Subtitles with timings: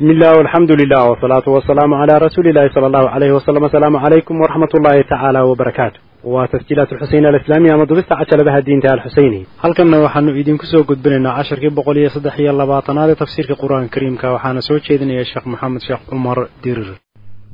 [0.00, 4.36] bismi illah alxamdu lilah wsalaatu wasalaamu calaa rasuuli illahi sala allahu alayhi wasalam asalaamu calaykum
[4.42, 5.98] waraxmat ullaahi tacaala wabarakaatu
[6.34, 11.70] waa tasjiilaat alxuseyn alislaamiya ama dubista cajaladaha diinta alxuseyni halkanna waxaanu idinku soo gudbinaynaa casharkii
[11.78, 16.02] boqol iyo saddex iyo labaatanaad ee tafsiirka qur-aanka kariimka waxaana soo jeedinaya sheekh maxamed sheekh
[16.10, 16.88] cumar dirir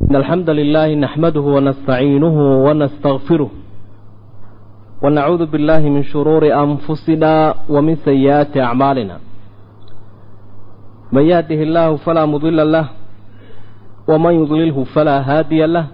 [0.09, 2.37] إن الحمد لله نحمده ونستعينه
[2.67, 3.51] ونستغفره
[5.05, 7.33] ونعوذ بالله من شرور أنفسنا
[7.75, 9.17] ومن سيئات أعمالنا
[11.12, 12.86] man yahdihi illaahu falaa mudila lah
[14.07, 15.86] waman yudlilhu falaa haadiya lah.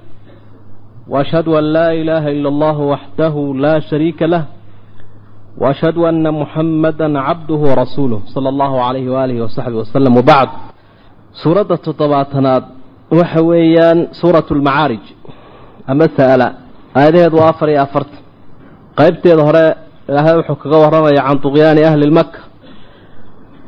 [1.08, 4.44] Waashhadu an laa ilaaha ila allahu waxdahu laa shariika lah
[5.60, 10.52] waashhadu anna muxammadan cabduhu warasuuluh sala allahu calayhi waaalihi wasaxbihi wasalam wabacd
[11.44, 12.64] suuradda toddobaatanaad
[13.12, 15.04] waxa weeyaan suuratu almacaarij
[15.92, 16.48] ama sa'ala
[16.96, 18.18] aayadaheedu waa afar iyo afarta
[19.00, 19.66] qaybteeda hore
[20.10, 22.40] ilaahay wuxuu kaga warramaya can duqyaani ahli lmaka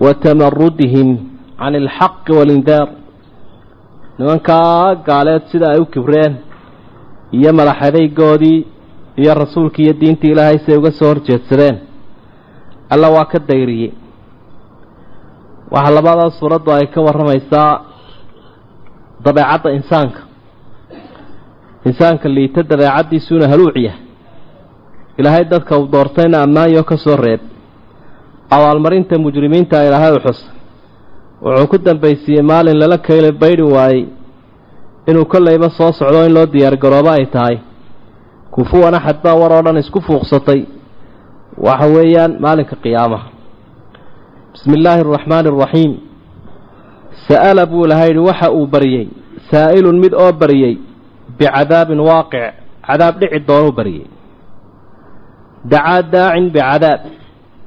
[0.03, 1.09] wa tamarudihim
[1.59, 2.87] can alxaqi walindaar
[4.17, 6.33] nimankaa gaaleed sida ay u kibreen
[7.37, 8.59] iyo madaxadaygoodii
[9.21, 11.77] iyo rasuulkii iyo diintii ilaahay siay uga soo horjeedsadeen.
[12.93, 13.91] Alla waa ka dayriyey.
[15.73, 17.71] Waxaa labadaa suuraddu ay ka warramaysaa
[19.25, 20.19] dabeecadda insaanka.
[21.87, 24.01] Insaanka liita dabeecaddiisuuna haluuc yahay.
[25.19, 27.41] Ilaahay dadka uu doortayna ammaanyo ka soo reeb.
[28.55, 30.39] Abaalmarinta mujrimiinta ilaahay u xus
[31.45, 34.03] wuxuu ku dambaysiiyey maalin lala keyle baydhi waayey.
[35.09, 37.57] Inuu kollayba soo socdo in loo diyaargaroobo ay tahay.
[38.53, 40.61] Kufuwan axad baa war oo dhan isku fuuqsatay.
[41.65, 43.27] Waxa weeyaan maalinka qiyaamaha.
[44.53, 45.93] Bismi illaahi araxmaani araxiim
[47.27, 49.05] sa'ala buu ilahay yidhi waxa uu baryey
[49.51, 50.73] saa'ilun mid oo baryey
[51.37, 52.45] bicadaabin waaqic
[52.87, 54.05] cadaab dhici doonuu baryey
[55.71, 57.01] dacaa daacin bicadaab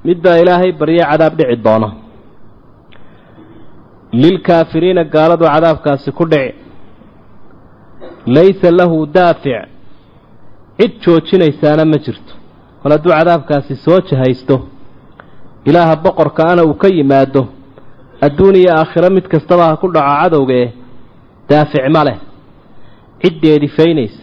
[0.07, 1.89] mid baa ilaahay baryey cadaab dhici doona
[4.13, 6.55] lilkaafiriina gaaladu cadaabkaasi ku dhici
[8.27, 9.69] laysa lahu daafic
[10.79, 12.33] cid joojinaysaana ma jirto
[12.83, 14.57] kol hadduu cadaabkaasi soo jahaysto
[15.69, 17.43] ilaaha boqorka ana uu ka yimaado
[18.27, 20.67] adduun iyo aakhiro mid kastaba ha ku dhaco cadowgee
[21.51, 22.19] daafic ma leh
[23.23, 24.21] cid deedifaynaysa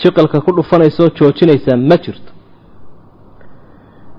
[0.00, 2.32] jiqalka ku dhufanaysa oo joojinaysa ma jirto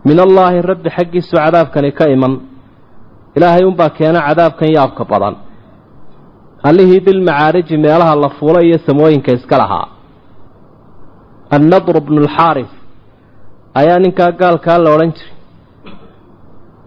[0.05, 2.33] min allaahi rabbi xaggiisu cadaabkani ka iman
[3.37, 5.35] ilaahay unbaa keena cadaabkan yaabka badan.
[6.69, 9.87] Allihii dilmacaariji meelaha la fuula iyo samooyinka iska lahaa
[11.55, 12.71] annadru bnu lxaaris
[13.79, 15.33] ayaa ninkaa gaalkaa la odhan jiray.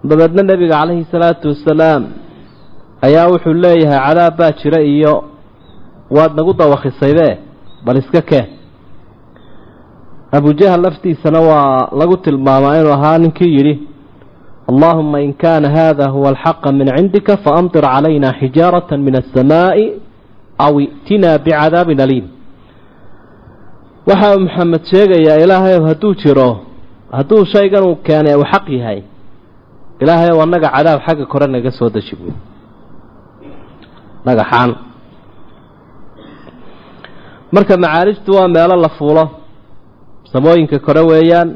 [0.08, 2.02] Dabeedna nebiga calayhi salaatu wasalaam
[3.06, 5.14] ayaa wuxuu leeyahay cadaab baa jira iyo
[6.16, 7.32] waad nagu dawakhisaydee
[7.84, 8.46] bal iska keen.
[10.36, 13.74] Abujahal laftiisana waa lagu tilmaamaa inuu ahaa ninkii yidhi
[14.70, 19.84] allaahuma in kaana haada huwa alxaqa min cindika faamtir calayna xijaarata min asamaa'i
[20.66, 22.26] aw i'tinaa bicadaabin aliim
[24.08, 26.50] waxa maxamed sheegayaa ilaahay hadduu jiro
[27.16, 29.00] hadduu shaygan uu keenay uu xaq yahay
[30.02, 32.32] ilaahay ow annaga cadaab xagga kore naga soo deji buy
[34.26, 34.70] dhagaxaan
[37.54, 39.24] marka macaarijtu waa meelo la fuulo.
[40.32, 41.48] Samooyinka kore weeyaan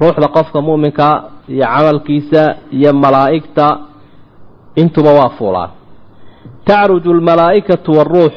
[0.00, 1.16] ruuxda qofka mu'minkaa
[1.54, 2.42] iyo camalkiisa
[2.76, 3.66] iyo malaa'igta
[4.80, 5.70] intuba waa fuulaan.
[6.66, 8.34] Tacruju almalaa'ikatu waaruux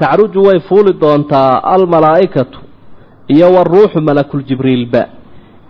[0.00, 2.58] tacruju way fuuli doontaa almalaa'ikatu
[3.34, 5.02] iyo waruuxu malakuljibriilba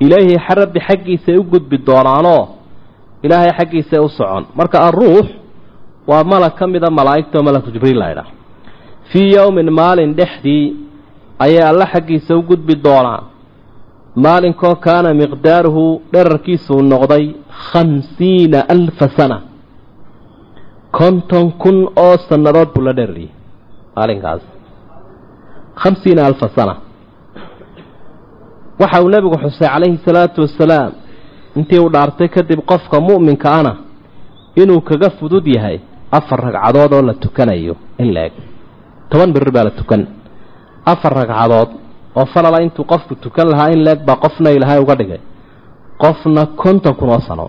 [0.05, 2.43] ilaahi rabbi xaggiisay u gudbi doonaanoo
[3.25, 4.45] ilaahay xaggiisay u socon.
[4.59, 5.27] Marka alruux
[6.11, 8.29] waa malag ka mida malaa'igta oo malaku jibriil laydhaah
[9.13, 10.65] fii yowmin maalin dhexdii
[11.45, 13.23] ayay alle xaggiisa u gudbi doonaan
[14.17, 17.25] maalinkoo kaana miqdaaruhu dherarkiisuu noqday
[17.71, 19.39] khamsiina alfa sana.
[20.99, 23.31] konton kun oo sannadood buu la dherariyey
[23.97, 24.43] maalinkaas.
[25.83, 26.75] khamsiina alfa sana.
[28.81, 30.93] waxa uu nebigu xusay calayhi salaatu wasalaam
[31.57, 33.73] intii uu dhaartay kadib qofka mu'minka ana
[34.57, 35.79] inuu kaga fudud yahay
[36.13, 38.33] afar ragcadood oo la tukanayo in la eg
[39.11, 40.03] toban birir baa la tukan.
[40.93, 41.71] afar ragcadood
[42.19, 45.21] oo falala intuu qofku tukan lahaa in la eg baa qofna ilaahay uga dhigay.
[46.03, 47.47] Qofna konton kun oo sano.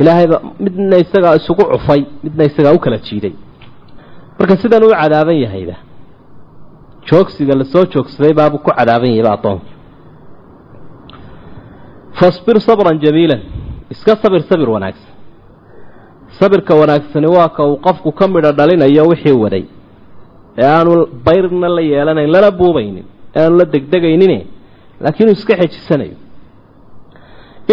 [0.00, 3.34] Ilaahayba midna isagaa isugu cufay midna isagaa u kala jiiday.
[4.38, 5.76] Marka sidan uu cadaaban yahayba
[7.08, 9.66] joogsiga la soo joogsaday baabuu ku cadaaban yahayba addoonka
[12.18, 13.40] fasbir sabran jamiilan
[13.92, 15.12] iska sabir sabir wanaagsan.
[16.38, 19.64] Sabirka wanaagsani waa ka uu qofku ka midho dhalinayo wixii waday.
[20.58, 20.92] Ee aanu
[21.26, 23.06] bayrna la yeelanayn lana buubaynin
[23.40, 24.32] aanu la degdegaynin
[25.04, 26.16] laakiin uu iska xejisanayo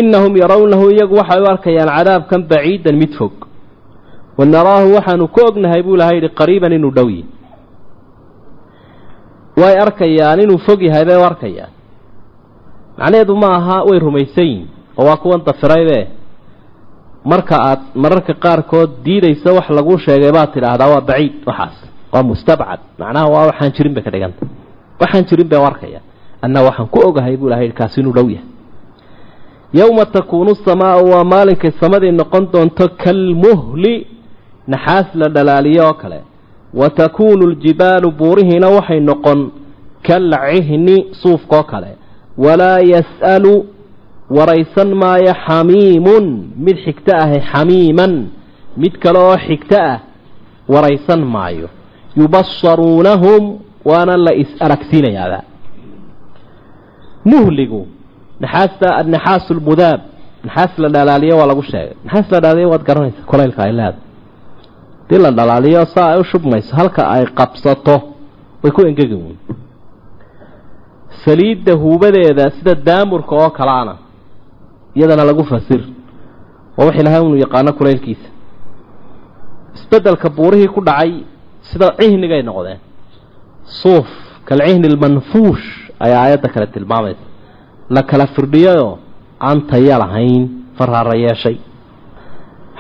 [0.02, 3.34] innahum yarawnahu iyagu waxay u arkayaan cadaabkan baciidan mid fog.
[4.38, 7.10] Wa naraahu waxaanu ku ognahay buu ilahay yidhi qariiban inuu dhow
[9.62, 11.72] way arkayaan inuu fog yahay bay u arkayaan.
[13.00, 14.68] Macnaheedu ma aha way rumaysan yihiin
[15.00, 16.00] oo waa kuwan dafiraybe
[17.32, 21.76] marka aad mararka qaarkood diidaysa wax laguu sheegay baad tidhaahdaa waa baciid waxaas
[22.14, 24.44] waa mustabcad macnaha waa waxaan jirin bay ka dhiganta
[25.02, 26.04] waxaan jirin bay u arkayaan
[26.42, 28.48] anna waxaan ku ogahay buu ilahay kaasi inuu dhow yahay.
[29.74, 34.08] Yowma takuunu samaau waa maalinkay samadii noqon doonto kalmuhli
[34.68, 36.20] naxaas la dhalaaliyo oo kale.
[36.74, 39.52] Wa takuunu ljibaalu buurihiina waxay noqon
[40.08, 41.92] kalcihni suufkaoo kale.
[42.38, 43.66] Walaa yas'alu
[44.30, 46.26] waraysan maayo xamiimun
[46.66, 48.14] mid xigto ahi xamiiman
[48.78, 50.00] mid kale oo xigto ah
[50.74, 51.68] waraysan maayo.
[52.18, 53.44] Yubasaruunahum
[53.90, 55.40] waana la is-aragsiinayaaba
[57.32, 57.82] muhligu
[58.44, 60.00] naxaasta annaxaasu lmudaab
[60.48, 63.98] naxaas la dhalaaliyo waa lagu sheegay naxaas la dhalaaliyo waad garanaysa kulaylka ay leeda
[65.02, 67.96] haddii la dhalaaliyo saa ay u shubmayso halka ay qabsato
[68.64, 69.38] way ku engegi weyn
[71.26, 73.94] saliidda huubadeeda sida daamurka oo kalaana
[74.98, 75.82] iyadana lagu fasir
[76.78, 78.28] waa wax ilahay unu yaqaano kulaylkiisa
[79.76, 81.12] isbeddelka buurihii ku dhacay
[81.70, 82.80] sida cihnigay noqdeen
[83.82, 84.08] suuf
[84.50, 85.66] kalcihni lmanfuush
[86.06, 87.24] ayaa aayadda kale tilmaamaysa
[87.96, 88.94] la kala firdhiyayoo
[89.48, 90.44] aan taya lahayn
[90.78, 91.58] faraara yeeshay.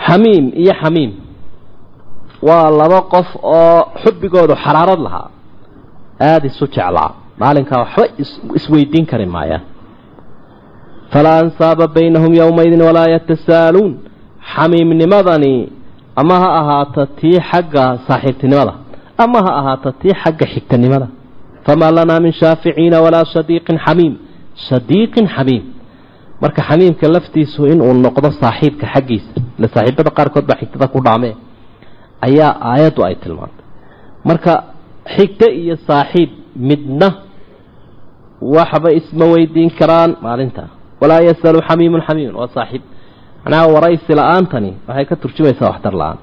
[0.05, 1.11] Xamiim iyo xamiim.
[2.47, 3.27] Waa laba qof
[3.57, 5.27] oo xubbigoodu xaraarad lahaa
[6.29, 7.09] aada isu jeclaa.
[7.41, 8.03] Maalinkaa waxba
[8.57, 9.63] isweydiin kari maayaan
[11.13, 13.93] falaa ansaaba baynahum yowmaydin walaa yatasaaluun.
[14.53, 15.53] Xamiimnimadani
[16.21, 18.73] ama ha ahaato tii xagga saaxiibtinimada
[19.23, 21.07] ama ha ahaato tii xagga xigtanimada
[21.65, 24.13] famaa lanaa min shaaficiina walaa sadiiqin xamiim
[24.69, 25.63] sadiiqin xamiim
[26.43, 31.33] marka xamiimka laftiisu inuu noqdo saaxiibka xaggiisa ile saaxiibada qaarkood baa xigtada ku dhaamee
[32.27, 33.65] ayaa aayaddu ay tilmaantay
[34.29, 34.53] marka
[35.15, 36.29] xigto iyo saaxiib
[36.69, 37.07] midna
[38.55, 40.69] waxba isma weydiin karaan maalintaa
[41.01, 42.83] walaa yasalu xamiimun xamiimun waa saaxiib
[43.43, 46.17] macnaha waraysi la'aantani waxay ka turjumaysaa waxtar la'aan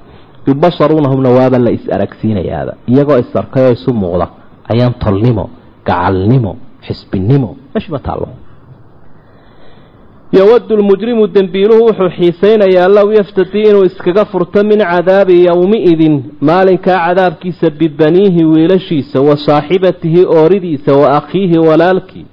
[0.46, 4.26] yubasaruunahumna waaba la is-aragsiinayaaba iyagoo is-arkay oo isu muuqda
[4.72, 5.44] ayaan tolnimo
[5.86, 6.52] gacalnimo
[6.86, 8.28] xisbinimo meshma taallo
[10.32, 17.70] yowadu lmujrimu dembiiluhu wuxuu xiisaynayaa low yaftadii inuu iskaga furto min cadaabi yowmi-idin maalinkaa cadaabkiisa
[17.70, 22.26] bibaniihi wiilashiisa wa saaxibatihi ooridiisa wa akhiihi walaalkii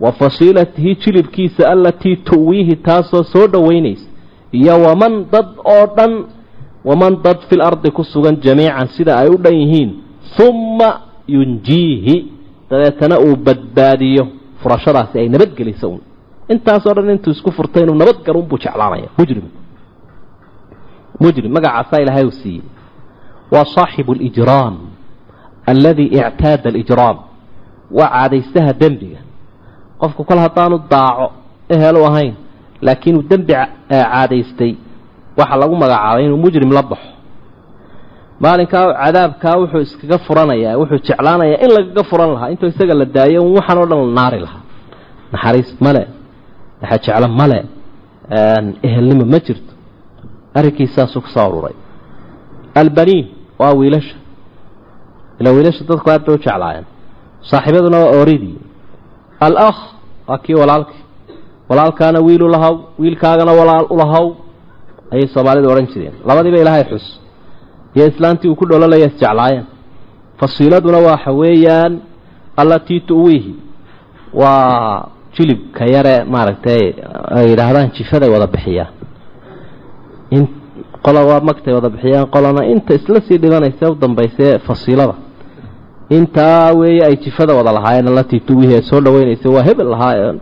[0.00, 4.06] wa fasiilatihi jilibkiisa allatii tu'wiihi taasoo soo dhoweynaysa
[4.52, 6.12] iyo waman dad oo dhan
[6.88, 9.90] waman dad fil ardi ku sugan jamiican sida ay u dhan yihiin
[10.36, 10.90] humma
[11.34, 12.14] yunjiihi
[12.70, 14.24] dabeetana uu badbaadiyo
[14.62, 16.00] furashadaasi ay nabadgeliso un
[16.52, 19.46] intaasoo dhan intuu isku furtay inuu nabadgalo unbuu jeclaanaya mujrim
[21.20, 22.62] mujrim magacaasaa ilaahay uu siiyey
[23.52, 24.74] waa saaxibu alijraam
[25.72, 27.16] alladii ictaada alijraam
[27.98, 29.20] waa caadaystaha dembiga
[30.00, 31.26] qofku kol haddaanu daaco
[31.74, 32.34] ehel u ahayn
[32.86, 33.52] laakiin uu dembi
[33.90, 34.72] caadaystay
[35.40, 37.10] waxaa lagu magacaabay inuu mujrim la baxo.
[38.42, 43.38] Maalinkaa cadaabkaa wuxuu iskaga furanayaa wuxuu jeclaanayaa in lagaga furan lahaa intuu isaga la daayo
[43.46, 44.62] un waxaan oo dhan la naari lahaa.
[45.32, 46.02] Naxariis male
[46.90, 47.58] jeclo male
[48.86, 49.72] ehelnimo ma jirto.
[50.58, 51.74] Arrinkiisaasuu ku soo ururay.
[52.80, 53.26] Albaniin
[53.60, 54.16] waa wiilasha.
[55.40, 56.86] Ila wiilasha dadku aad bay u jeclaayeen
[57.50, 58.58] saaxiibaduna waa ooridii
[59.46, 59.80] alakh
[60.28, 61.02] waa kii walaalkii.
[61.68, 64.26] Walaalkaana wiil u lahaw wiilkaagana walaal u lahaw
[65.12, 66.14] ayay soomaalidu odhan jireen.
[66.28, 67.06] Labadiiba ilaahay xus.
[67.96, 69.64] Iyo islaantii uu ku dhololaya isjeclaayeen
[70.40, 71.92] fasiiladuna waxa weeyaan
[72.60, 73.52] allatii tu'wiihi
[74.34, 76.82] waa jilibka yare maaragtay
[77.36, 78.92] ay yidhaahdaan jifaday wada bixiyaan.
[80.36, 80.42] In
[81.04, 85.14] qola waa magtay wada bixiyaan qolana inta isla sii dhibanaysa u dambaysee fasiilada.
[86.16, 90.34] Intaa weeye ay jifada wada lahaayeen allatii tu'wiihi ee soo dhaweynaysa waa hebel lahaa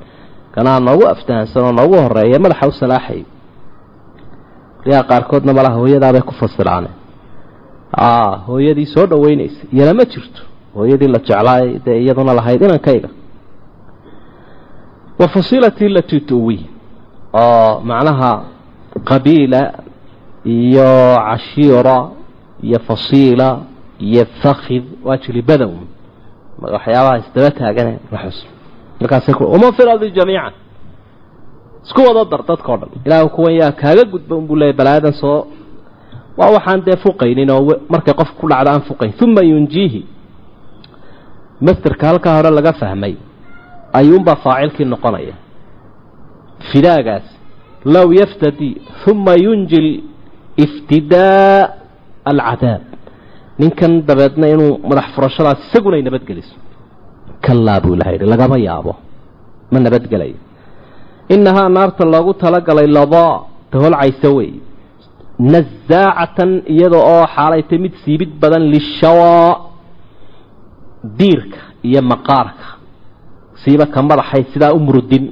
[0.55, 3.21] kanaa noogu aftahansan oo noogu horreeya madaxa u salaaxay
[4.87, 6.89] riyaa qaarkoodna malaha hooyadaabay ku fasiraane.
[8.49, 10.43] Hooyadii soo dhaweynaysa iyana ma jirto.
[10.75, 13.09] Hooyadii la jeclaay dee iyaduna lahayd inankayga
[15.21, 16.59] wa fasiilatii latii tu'wi.
[17.33, 18.33] Oo macnaha
[19.09, 19.63] qabiila
[20.45, 20.91] iyo
[21.29, 21.97] cashiira
[22.63, 23.49] iyo fasiila
[24.01, 25.83] iyo fakhid waa jilibada un
[26.63, 28.39] waxyaabaha isdaba taagane la xus
[29.01, 30.53] markaasay uma fi lardi jamiican
[31.87, 32.91] isku wada dar dadkao dhan.
[33.07, 35.39] Ilaahu kuwan yaa kaaga gudba unbuu leeyay balaayadan soo
[36.39, 37.61] waa waxaan dee fuqaynin oo
[37.93, 39.13] markay qof ku dhacdo aan fuqayn.
[39.25, 40.01] Uma yunjiihi.
[41.67, 43.15] Masterka halkaa hore laga fahmay
[43.99, 45.35] ayuunbaa faacilkii noqonaya.
[46.71, 47.27] Fidaagaas
[47.95, 48.69] low yaftadi
[49.11, 49.83] uma yunji
[50.65, 51.69] iftidaa
[52.31, 52.83] alcadaab.
[53.61, 56.55] Ninkan dabeedna inuu madax furashadaas isaguna ay nabadgeliso.
[57.47, 58.93] Kalaa buu ilaha yidhi lagama yaabo.
[59.73, 60.37] Ma nabadgelayo
[61.35, 63.35] innahaa naarta loogu talagalay ladaa
[63.73, 64.51] taholcaysa wey
[65.53, 69.51] nasaacatan iyada oo xaalaytay mid siibid badan lishawaa
[71.19, 72.67] diirka iyo maqaarka
[73.63, 75.25] siiba ka madaxay sidaa u murudin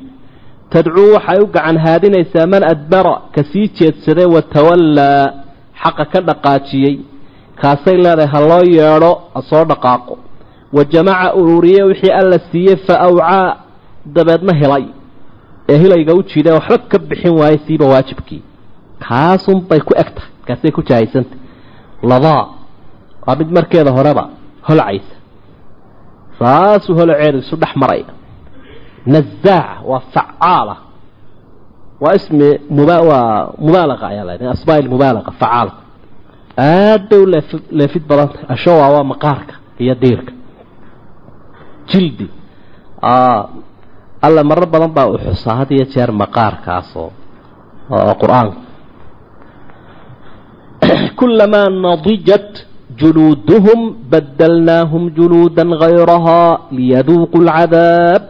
[0.72, 5.24] tadcuu waxay u gacan haadinaysaa man adbara ka sii jeedsaday watawallaa
[5.82, 6.94] xaqa ka dhaqaajiyey
[7.60, 10.14] kaasay leedahay ha loo yeedho ha soo dhaqaaqo
[10.76, 13.46] wa jamaca ururiye wixii alla siiyey fa awcaa
[14.16, 14.84] dabeedna helay
[15.68, 18.42] ee hilayga u jiida waxba ka bixin waayey siiba waajibkii.
[19.06, 21.38] Kaasunbay ku eg tahay kaasay ku jahaysantah
[22.10, 22.44] ladaa
[23.26, 24.24] waa mid markeeda horeba
[24.68, 25.14] holcaysa.
[26.38, 28.06] Saasuu holaceedu isu dhex maraya
[29.06, 30.76] nazaaca waa facaala.
[32.02, 35.80] Waa ismi muba waa mubaalaqa ayaa la asmaa'il mubaalaqa facaalka.
[36.58, 38.46] Aad bay u leef leefid badan tahay.
[38.54, 40.32] Ashawa waa maqaarka iyo diirka.
[41.90, 42.26] Jildi
[44.26, 47.10] alla marar badan baa u xusaa had iyo jeer maqaarkaasoo
[47.90, 48.58] oo qur'aanka
[51.18, 52.50] kulamaa nadijat
[53.00, 53.80] juluuduhum
[54.10, 58.22] badalnaahum juluudan hayrahaa liyaduuquu lcadaab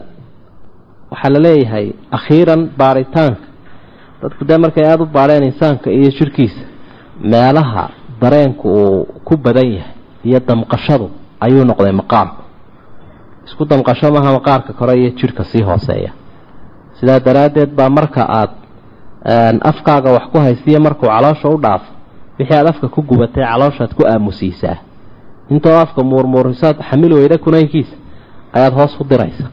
[1.10, 3.46] waxaa la leeyahay akhiiran baaritaanka.
[4.22, 6.64] Dadku dee markay aada u baadheen insaanka iyo jirhkiisa
[7.20, 7.88] meelaha
[8.20, 11.10] dareenku uu ku badan yahay iyo damqashadu
[11.40, 12.45] ayuu noqday maqaarku
[13.46, 16.10] isku damqasho maaha maqaarka kore iyo jidhka sii hooseeya.
[17.00, 18.52] Sidaa daraaddeed baa marka aada
[19.70, 21.90] afkaaga wax ku haysiiyo markuu caloosha u dhaafo
[22.38, 24.76] wixii aada afka ku gubatay calooshaad ku aamusiisaa.
[25.50, 27.96] Intoo afka muurmuurisaad xamil weyda kunaynkiisa
[28.56, 29.46] ayaad hoos u diraysa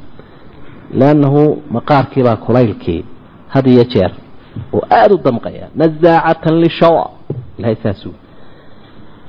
[1.00, 1.42] liannahu
[1.76, 3.06] maqaarkiibaa kulaylkii
[3.54, 4.12] had iyo jeer
[4.74, 7.10] oo aada u damqaya nasaacatan lishawa
[7.58, 8.14] ilahay saasuu.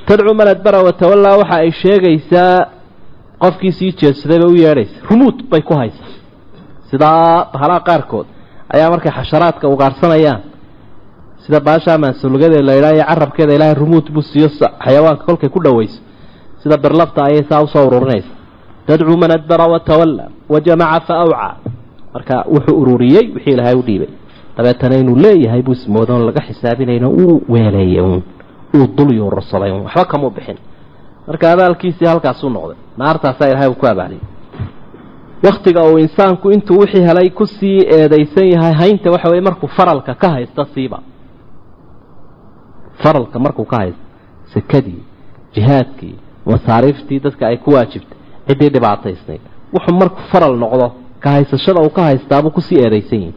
[0.07, 2.67] Tadcu man adbara watawallaa waxa ay sheegaysaa
[3.43, 4.97] qofkii sii jeedsadayba u yeedhaysa.
[5.11, 6.11] Rumuud bay ku haysaa
[6.91, 8.27] sidaa bahalaha qaarkood
[8.75, 10.41] ayaa markay xasharaadka ugaarsanayaan
[11.45, 14.49] sida baashaa maansulugada la idhaha iyo carabkeeda ilaahay rumuud buu siiyo
[14.85, 16.01] xayawaanka kolkay ku dhowayso
[16.63, 18.31] sida birlafta ayay saa u soo ururinaysa.
[18.87, 21.53] Tadcuu man adbara watawalla wa jamaca fa awcaa
[22.15, 24.09] marka wuxuu ururiyey wixii ilaahay u dhiibay.
[24.57, 28.23] Dabeetana inuu leeyahay buu ismoodoon laga xisaabinayno uu weeleeyey uun
[28.77, 30.57] uu dul yuurursaday uun waxba kamuu bixin
[31.29, 34.23] marka abaalkiisii halkaasuu noqday naartaasaa ilahay uu ku abaaliyay
[35.47, 40.15] waktiga uu insaanku intuu wixii helay ku sii eedaysan yahay haynta waxa weye markuu faralka
[40.23, 40.99] ka haysta siiba.
[43.03, 44.01] Faralka markuu ka haysto
[44.55, 45.03] sakadii
[45.55, 46.15] jihaadkii
[46.47, 49.41] masaariiftii dadka ay ku waajibtay ciddii dhibaataysnayd
[49.75, 50.87] wuxuu markuu faral noqdo
[51.23, 53.33] ka haysashada uu ka haystaabuu ku sii eedaysan yahay.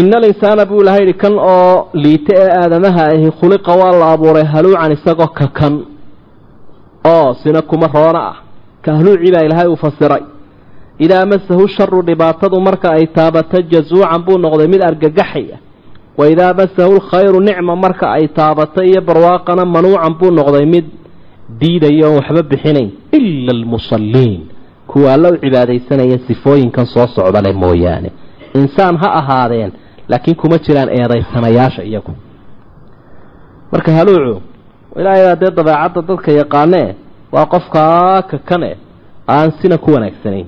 [0.00, 4.44] Ina alinsaana buu ilahay yihi kan oo liita ee aadamaha ahi khuliqa waa la abuuray
[4.52, 5.74] haluucan isagoo kakan
[7.04, 8.36] oo sina kuma roona ah.
[8.82, 10.22] Kahluuci baa ilaahay uu fasiray.
[10.98, 15.56] Idaa masahu sharu dhibaatadu marka ay taabato jazuucan buu noqday mid argagaxaya.
[16.18, 20.84] Wa idaa masahu lkhayru nicma marka ay taabato iyo barwaaqana manuucan buu noqday mid
[21.60, 22.90] diidaya oon waxba bixinayn.
[23.12, 24.40] Ila almusalliin.
[24.86, 28.10] Kuwa alla u cibaadaysanaya sifooyinkan soo socda leh mooyaane.
[28.54, 29.72] Insaan ha ahaadeen
[30.08, 32.12] laakiin kuma jiraan eedaysanayaasha iyagu.
[33.72, 34.42] Marka haluucu
[35.00, 36.88] ilaahay dee dabeecadda dadka yaqaanee
[37.34, 38.70] waa qofkaa kakane
[39.34, 40.46] aan sina ku wanaagsanayn.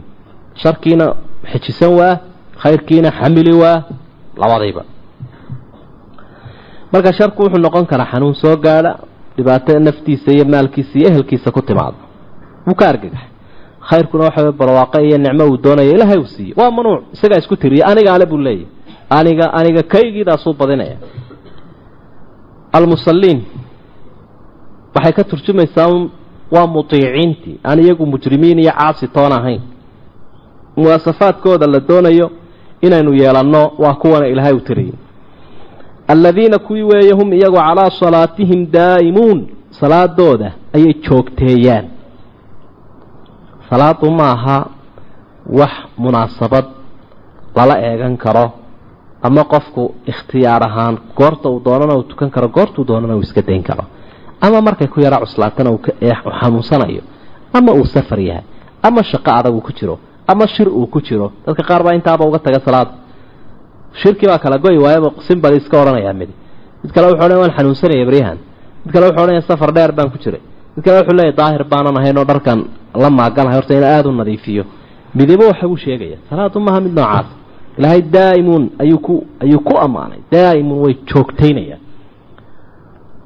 [0.63, 1.07] Sharkiina
[1.53, 2.15] xejisan waa
[2.63, 3.77] khayrkiina xamili waa
[4.43, 4.83] labadayba.
[6.93, 8.93] Marka sharku wuxuu noqon karaa xanuun soo gaadha
[9.37, 11.97] dhibaato naftiisa iyo maalkiisa iyo ehelkiisa ku timaado
[12.67, 13.29] wuu ka argagaxay.
[13.89, 17.87] Khayrkuna waxa barwaaqo iyo nicmo uu doonaya ilaahay uu siiye waa manuuc isagaa isku tiriya
[17.91, 18.67] aniga ale buu leeyahy
[19.19, 20.97] aniga aniga kaygiidaasuu badinaya.
[22.73, 23.41] Almusalliin
[24.95, 25.89] waxay ka turjumaysaa
[26.55, 29.63] waa mutiiciintii aan iyagu mujrimiin iyo caasi toon ahayn.
[30.77, 32.31] Muwaasafaadkooda la doonayo
[32.81, 34.93] inaynu yeelanno waa kuwana ilaahay u tiriyay
[36.09, 41.85] aladiina kuwii weeye hum iyagu calaa salaatihim daa'imuun salaadooda ayay joogteeyaan.
[43.71, 44.67] Salaadu ma aha
[45.59, 46.65] wax munaasabad
[47.57, 48.47] lala eegan karo
[49.23, 53.63] ama qofku ikhtiyaar ahaan goorta uu doonana uu tukan karo goortuu doonana uu iska dayn
[53.63, 53.85] karo
[54.45, 55.81] ama markay ku yara cuslaatana uu
[56.41, 57.03] xanuunsanayo.
[57.57, 58.45] Ama uu safar yahay.
[58.87, 59.95] Ama shaqo adag uu ku jiro.
[60.33, 61.27] Ama shir uu ku jiro.
[61.47, 62.93] Dadka qaar baa intaaba uga taga salaada
[64.01, 66.33] shirkii baa kala goy waayaba simbali iska odhanayaa midi.
[66.83, 68.39] Mid kale wuxuu odhan waan xanuunsanaya baryahan.
[68.85, 70.41] Mid kale wuxuu odhanaya safar dheer baan ku jiray.
[70.77, 72.59] Mid kale wuxuu leeyahy daahir baanan ahayn oo dharkan
[73.03, 74.65] la maaganahay horta in aada u nadiifiyo.
[75.19, 77.27] Midibo waxa uu sheegaya salaadu maaha mid noocaas.
[77.79, 80.19] Ilaahay daa'imuun ayuu ku ayuu ku ammaanay.
[80.33, 81.81] Daa'imuun way joogtaynayaan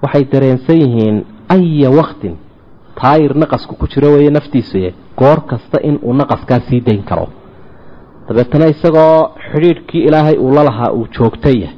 [0.03, 1.17] waxay dareensan yihiin
[1.55, 2.35] aya waktin
[3.01, 7.27] taayir naqasku ku jiro weeye naftiisuye goor kasta in uu naqaskaa sii dayn karo.
[8.29, 11.69] Dabeetana isagoo xidhiidhkii ilaahay uu la lahaa uu joogtaya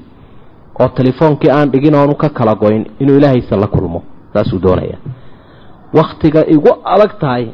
[0.80, 4.98] oo telefoonkii aan dhigin oonu ka kala goyn inuu ilaahaysa la kulmo saasuu doonaya.
[5.94, 7.44] Wakhtiga igu adag tahay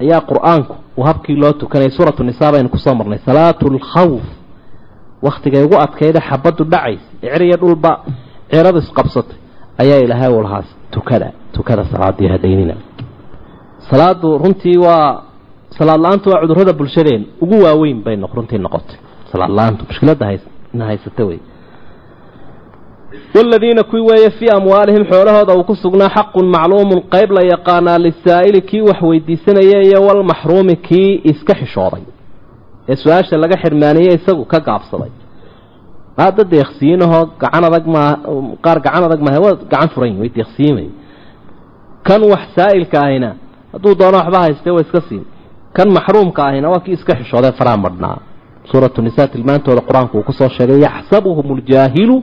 [0.00, 4.22] ayaa qur'aanku uu habkii loo tukanayay suuratu nisaa baynu ku soo marnay salaatu lkhawf
[5.22, 7.90] wakhtiga igu adkayda xabaddu dhacaysa iciriya dhulba
[8.50, 9.36] ciradu isqabsatay
[9.82, 12.74] ayaa ilaahay uu lahaa tukada tukada salaadii hadaynina
[13.90, 15.22] salaadu runtii waa
[15.78, 17.22] salaad la'aantu waa cudurrada bulshadeen.
[17.40, 18.96] Ugu waaweyn bay runtii noqotay.
[19.32, 20.26] Salaad la'aantu mushkiladda
[20.74, 21.38] na haysata wey
[23.34, 28.60] waladiina kuwii weeye fii amwaalihim xoolahooda uu ku sugnaa xaqun macluumun qayb la yaqaanaa lisaa'ili
[28.62, 32.02] kii wax weydiisanaya iyo walmaxruumi kii iska xishooday.
[32.88, 35.10] Ee su'aasha laga xirmaaniyey isagu ka gaabsaday
[36.18, 38.10] hadda deeqsiinahoo gacan adag maa
[38.64, 40.88] qaar gacan adag maaha waa gacan furan way deeqsiimay
[42.06, 43.30] kan wax saa'ilka ahina
[43.72, 45.24] hadduu doono waxba haystee waa iska siin.
[45.76, 48.16] Kan maxruumka ahina waa kii iska xishooday faraa madhnaa
[48.70, 52.16] suuratu nisaa tilmaantooda qur'aanku uu ku soo sheegay yaxsabuhum ljaahilu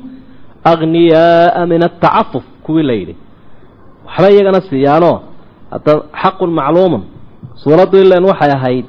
[0.71, 3.15] akhniyaaa min atacafuf kuwii la yidhi.
[4.07, 5.15] Waxba iyagana siiyaanoo
[5.73, 7.03] hadda xaqun macluumun.
[7.63, 8.85] Suuraddu ilan waxay ahayd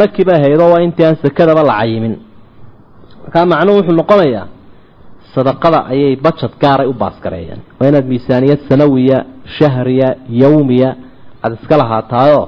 [0.00, 2.14] maki bay ahayd oo waa intii aan sekadaba la cayimin
[3.22, 4.46] markaa macnuhu wuxuu noqonayaa
[5.34, 9.18] sadaqada ayay bajad gaaray u baasgareeyeen waa inaad miisaaniyad sanawiya
[9.58, 10.08] shahriya
[10.42, 10.90] yowmiya
[11.44, 12.44] aada iska lahaataayoo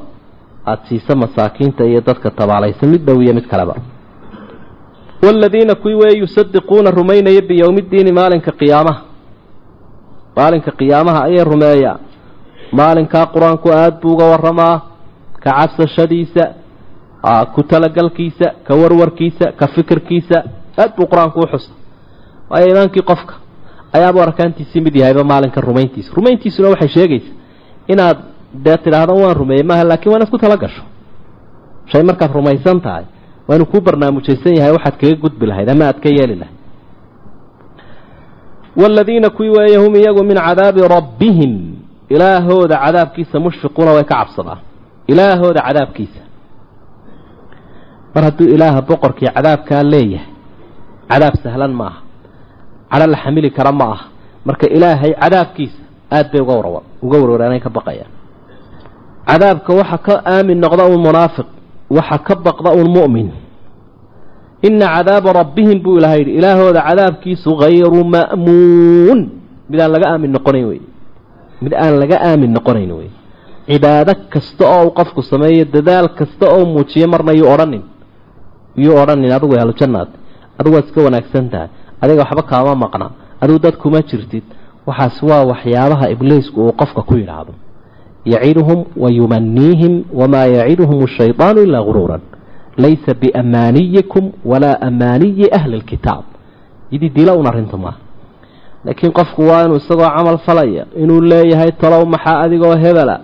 [0.70, 3.74] aada siiso masaakiinta iyo dadka tabaalaysa mid dhow iyo mid kaleba.
[5.22, 9.00] Waladiina kuwii weeye yusadiquuna rumaynaya biyowmi ddiini maalinka qiyaamaha.
[10.36, 11.96] Maalinka qiyaamaha ayay rumeeyaa
[12.78, 14.76] maalinkaa qur'aanku aada buu uga waramaa
[15.44, 16.44] ka cabsashadiisa
[17.54, 20.38] ku talagalkiisa ka warwarkiisa ka fikirkiisa
[20.80, 21.70] aada buu qur'aanku u xusa
[22.50, 23.34] waayo imaankii qofka
[23.96, 26.10] ayaabuu arkaantiisii mid yahayba maalinka rumayntiisa.
[26.16, 27.34] Rumayntiisuna waxay sheegaysaa
[27.92, 28.18] inaad
[28.64, 30.82] dee tidhaahdo waan rumeeyey maaha laakiin waa inaad ku tala gasho.
[31.90, 33.04] Shay markaad rumaysan tahay
[33.48, 36.56] waa inuu kuu barnaamijaysan yahay waxaad kaga gudbi lahayd ama aad ka yeeli lahayd.
[38.76, 41.52] Waaladiina kuwii weeye hum iyagu min cadaabi rabbihim
[42.08, 44.58] ilaahooda cadaabkiisa mushfiquuna way ka cabsadaan.
[45.12, 46.20] Ilaahooda cadaabkiisa.
[48.14, 50.31] Mar hadduu ilaaha boqorkii cadaabkaa leeyahay
[51.12, 52.00] cadaab sahlan ma aha
[52.90, 54.04] cadho la xamili kara ma aha
[54.48, 55.80] marka ilaahay cadaabkiisa
[56.16, 58.10] aada bay uga warwar uga warwaraanay ka baqayaan.
[59.28, 61.46] Cadaabka waxa ka aamin noqda un munaafiq
[61.96, 63.28] waxa ka baqda un mu'min.
[64.66, 69.18] Ina cadaaba rabbihim buu ilahay yidhi ilaahooda cadaabkiisu hayru ma'muun.
[69.70, 70.80] Mid aan laga aamin noqonayn wey.
[71.62, 73.10] Mid aan laga aamin noqonayn wey.
[73.70, 77.82] Cibaado kasta oo uu qofku sameeyo dadaal kasta oo muujiyo marna yuu odhanin.
[78.76, 80.08] Yuu odhanin adigu ahlujannaad
[80.62, 81.68] adigu waad iska wanaagsan tahay.
[82.02, 83.06] Adiga waxba kaama maqna.
[83.42, 84.44] Adigu dad kuma jirtid.
[84.86, 87.52] Waxaas waa waxyaabaha ibliisku uu qofka ku yidhaahdo.
[88.24, 92.20] Yaciduhum wa yumaniihim wamaa yaciduhum ashaydaanu ilaa guruuran
[92.78, 96.24] laysa biamaaniyikum walaa amaaniyi ahli lkitaab
[96.92, 97.98] yidii dila un arrinta maaha
[98.84, 103.20] laakiin qofku waa inuu isagoo camal falaya inuu leeyahay talow maxaa adigoo hebela?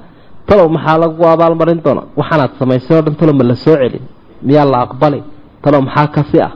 [0.46, 2.03] Talow maxaa lagu abaalmarin doona?
[2.16, 4.03] Waxaanaad samaysay o dhan talow ma la soo celin.
[4.46, 5.20] Miyaa la aqbali
[5.64, 6.53] talow maxaa kasi ah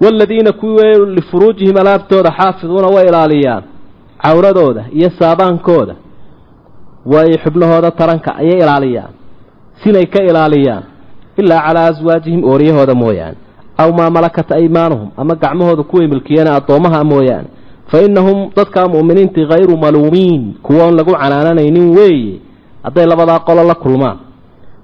[0.00, 3.62] waaladiina kuwii lifuruujihim alaabtooda xaafiduuna way ilaaliyaan
[4.22, 5.94] cawradooda iyo saabaankooda
[7.06, 9.12] way xubnahooda taranka ayay ilaaliyaan
[9.84, 10.82] sinay ka ilaaliyaan
[11.36, 13.36] ilaa calaa aswaajihim ooriyahooda mooyaane
[13.82, 17.48] aw maa malakat aymaanuhum ama gacmahooda kuway milkiyeena addoommaha mooyaane
[17.90, 22.34] fa innahum dadkaa mu'miniintii hayru maluumiin kuwoon lagu canaananaynin weeye
[22.82, 24.18] hadday labadaa qolo la kulmaan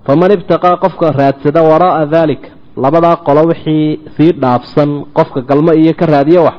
[0.07, 2.49] faman ibtaqaa qofka raadsada waraa'a daalika
[2.85, 6.55] labadaa qolo wixii sii dhaafsan qofka galmo iyo ka raadiyo wax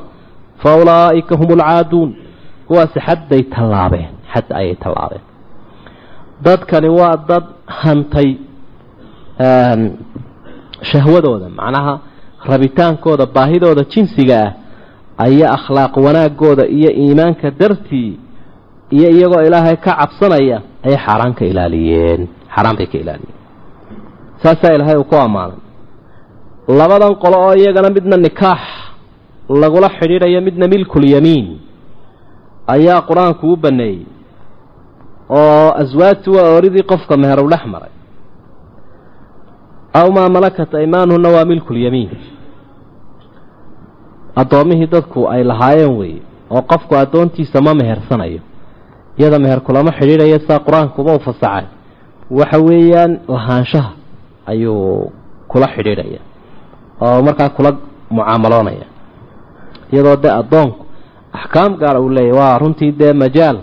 [0.62, 2.10] fa ulaa'ika hum ulcaaduun
[2.68, 5.24] kuwaasi xadday tallaabeen xad ayay tallaabeen.
[6.44, 7.44] Dadkani waa dad
[7.80, 8.30] hantay
[10.90, 11.94] shahwadooda macnaha
[12.50, 14.52] rabitaankooda baahidooda jinsiga ah
[15.26, 18.10] ayaa akhlaaq wanaagooda iyo iimaanka dartii
[18.96, 22.20] iyo iyagoo ilaahay ka cabsanaya ayay xaaraan ka ilaaliyeen
[22.54, 23.36] xaaraan bay ka ilaaliyeen.
[24.42, 25.58] Saasaa ilaahay uu ku ammaanay
[26.68, 28.60] labadan qolo oo iyagana midna nikaax
[29.48, 31.46] lagula xidhiidhayo midna milkulyamiin
[32.74, 34.02] ayaa qur'aanku u baneeyey
[35.38, 37.90] oo aswaajtu waa ooridii qofka meher u dhex maray.
[39.98, 42.10] Aw maa malakat aymaanuhuna waa milkulyamiin
[44.40, 48.40] addoommihii dadku ay lahaayeen weeye oo qofku addoontiisa ma mehersanayo
[49.18, 51.64] iyada meher kulama xidhiidhaya saa qur'aankuba u fasaxay.
[52.30, 53.90] Waxa weeyaan lahaanshaha
[54.46, 55.12] ayuu
[55.50, 56.20] kula xidhiidhaya
[57.06, 57.70] oo markaa kula
[58.14, 58.86] mucaamaloonaya.
[59.92, 60.80] Iyadoo dee addoonku
[61.38, 63.58] axkaam gaara uu leeyahy waa runtii dee majaal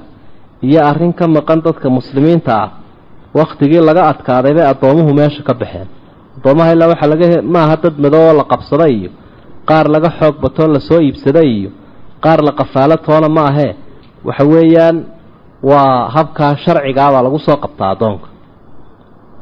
[0.68, 2.70] iyo arrin ka maqan dadka muslimiinta ah.
[3.38, 5.88] Wakhtigii laga adkaaday bay addoomuhu meesha ka baxeen.
[6.38, 9.10] Addoomaha ilaa waxaa laga maaha dad madow oo la qabsaday iyo
[9.70, 11.70] qaar laga xoog batoo la soo iibsaday iyo
[12.24, 13.72] qaar la qafaalo toona ma ahee.
[14.28, 14.98] Waxa weeyaan
[15.70, 18.28] waa habkaa sharcigaabaa lagu soo qabtaa addoonka.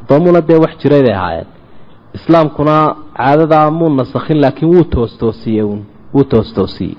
[0.02, 1.48] Addoomuhuna dee wax jiray bay ahaayeen
[2.17, 2.76] islaamkuna
[3.17, 5.82] caadadaa muu nasakhin laakiin wuu toostoosiyey uun
[6.13, 6.95] wuu toostoosiyey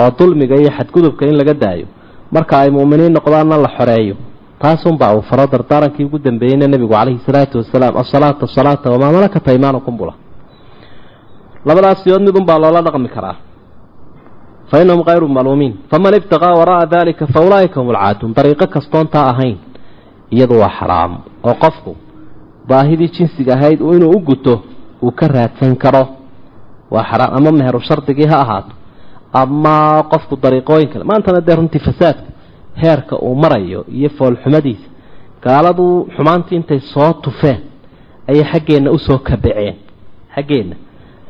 [0.00, 1.86] oo dulmiga iyo xadgudubka in laga daayo.
[2.34, 4.14] Marka ay mu'miniin noqdaanna la xoreeyo.
[4.62, 9.94] Taasunbaa uu faro dardaarankii ugu dambeeyeyna nebigu calayhi salaatu wasalaam asalaata asalaata wamaa malakata imaanakum
[9.98, 10.14] bula.
[11.66, 13.36] Labadaas siyood mid unbaa loola dhaqmi karaa.
[14.70, 15.74] Fa innahum kayru maluumiin.
[15.90, 19.56] Faman ibtaqaa wara'a dalika fa ulaa'ika hum alcaaduun dariiqo kastoontaa ahayn.
[20.34, 21.12] Iyadu waa xaraam.
[21.48, 21.92] Oo qofku
[22.68, 24.54] baahidii jinsiga ahayd inuu u guto
[25.02, 26.04] uu ka raadsan karo.
[26.90, 28.72] Waa xaraam ama meheru shardigii ha ahaato
[29.32, 31.04] ama qofku dariiqooyin kale.
[31.04, 32.28] Maantana dee runtii fasaadka
[32.82, 34.88] heerka uu marayo iyo foolxumadiisa
[35.44, 37.58] gaaladu xumaantii intay soo tufeen
[38.28, 39.74] ayay xaggeenna u soo kabaceen
[40.34, 40.76] xaggeenna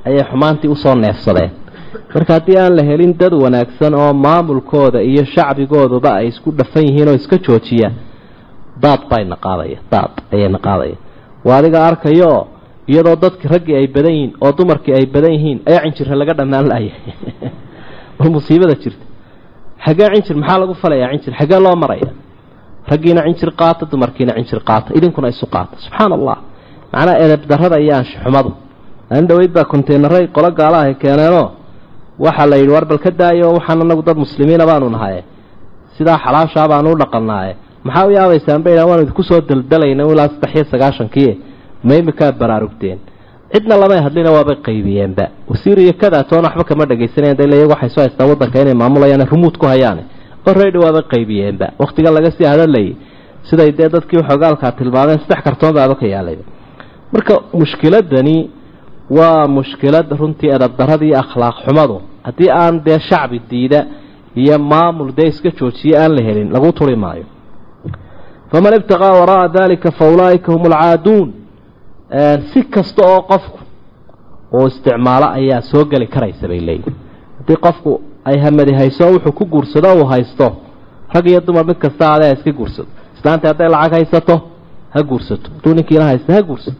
[0.06, 1.50] ayay xumaantii u soo neefsadeen.
[2.14, 7.08] Marka haddii aan la helin dad wanaagsan oo maamulkooda iyo shacbigooduba ay isku dhafan yihiin
[7.08, 7.94] oo iska joojiyaan
[8.82, 10.96] daad bayna qaadaya daad ayayna qaadaya
[11.46, 12.42] waa adiga arkayooo
[12.90, 16.68] iyadoo dadki raggii ay badan yihiin oo dumarkii ay badan yihiin ayaa cinjirra laga dhammaan
[16.68, 16.94] laaya
[18.18, 19.04] war musiibada jirta.
[19.84, 22.10] Xaggee cinjir maxaa lagu falayaa cinjir xaggee loo maraya?
[22.90, 24.88] Raggiina cinjir qaata dumarkiina cinjir qaata.
[24.98, 25.74] Idinkuna isu qaata.
[25.84, 26.38] Subxaana allah
[26.92, 28.50] macnaa edeb darrada iyo aanshixumadu
[29.10, 31.48] maalin dhaweyd baa konteynaray qolo gaala ahy keeneenoo
[32.18, 35.24] waxaa la yidhi war bal ka daayo waxaan anagu dad muslimiina baanu nahaye
[35.96, 37.56] sidaa xalaashaa baanu u dhaqannaaye
[37.88, 41.32] maxaa u yaabaysaan bay waanu idinku soo daldalayna ilaa saddex iyo sagaashankii?
[41.86, 42.98] Ma imikaad baraarugteen.
[43.52, 45.24] Cidna lamay hadlina waabay qaybiyeenba.
[45.50, 49.56] Wasiir iyo kada waxba kama dhagaysanayan dal iyagu waxay soo haystaan waddanka inay maamulayaan rumuud
[49.60, 50.02] ku hayaane.
[50.50, 51.66] Oreydi waabay qaybiyeenba.
[51.82, 52.92] Wakhtigan laga sii hadallayay
[53.48, 56.44] siday dee dadkii xoogaalkaa tilmaameen saddex kartoon baaba ka yaalayba
[57.12, 58.36] marka mushkiladani
[59.18, 61.96] waa mushkilad runtii edabdarada iyo akhlaaq xumadu.
[62.26, 63.80] Haddii aan dee shacbi diida
[64.42, 67.24] iyo maamul dee iska joojiye aan la helin lagu turi maayo
[68.52, 71.28] faman ibtaqaa wara'a dalika fa ulaa'ika hum alcaaduun
[72.52, 73.58] si kasta oo qofku
[74.56, 76.96] uu isticmaalo ayaa soo geli karaysa bay leeyihiin
[77.38, 77.90] haddii qofku
[78.28, 80.46] ay hamadi hayso wuxuu ku guursado uu haysto
[81.14, 84.34] rag iyo dumar mid kasta adee iska guursado islaanta hadday lacag haysato
[84.94, 85.50] ha guursato.
[85.54, 86.76] Hadduu ninkiina haysta ha guursato.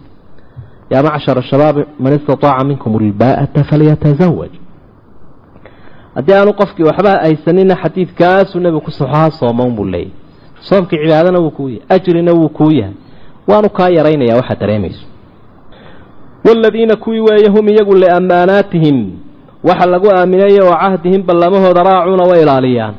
[0.90, 4.52] Yaa macshara shabaabi man istataaca minkum ilbaa'ata falyatazawaj
[6.16, 10.12] haddii aanu qofkii waxba haysanina xadiidkaasuu nebigu ku saxoha sooman buu leeyahy
[10.61, 12.94] soomkii cibaadana wuu kuu yahay ajrina wuu kuu yahay.
[13.49, 15.05] Waanu kaa yaraynaya waxaad dareemayso.
[16.44, 19.11] Waaladiina kuwii weeye hum iyagu liammaanaatihim
[19.64, 22.94] waxa lagu aaminaya oo cahdihim ballamahooda raacuuna way ilaaliyaan.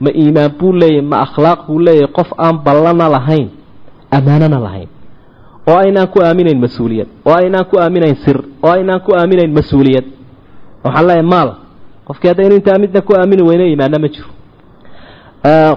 [0.00, 3.48] Ma iimaan buu leeyahy ma akhlaaq buu leeyahy qof aan ballana lahayn
[4.10, 4.88] ammaanana lahayn.
[5.68, 10.04] Oo aynaan ku aaminayn mas'uuliyad oo aynaan ku aaminayn sir oo aynaan ku aaminayn mas'uuliyad.
[10.84, 11.50] Waxaan leeyahay maal
[12.06, 14.28] qofkii haddaynu intaa midna ku aamini weyne iimaanna ma jiro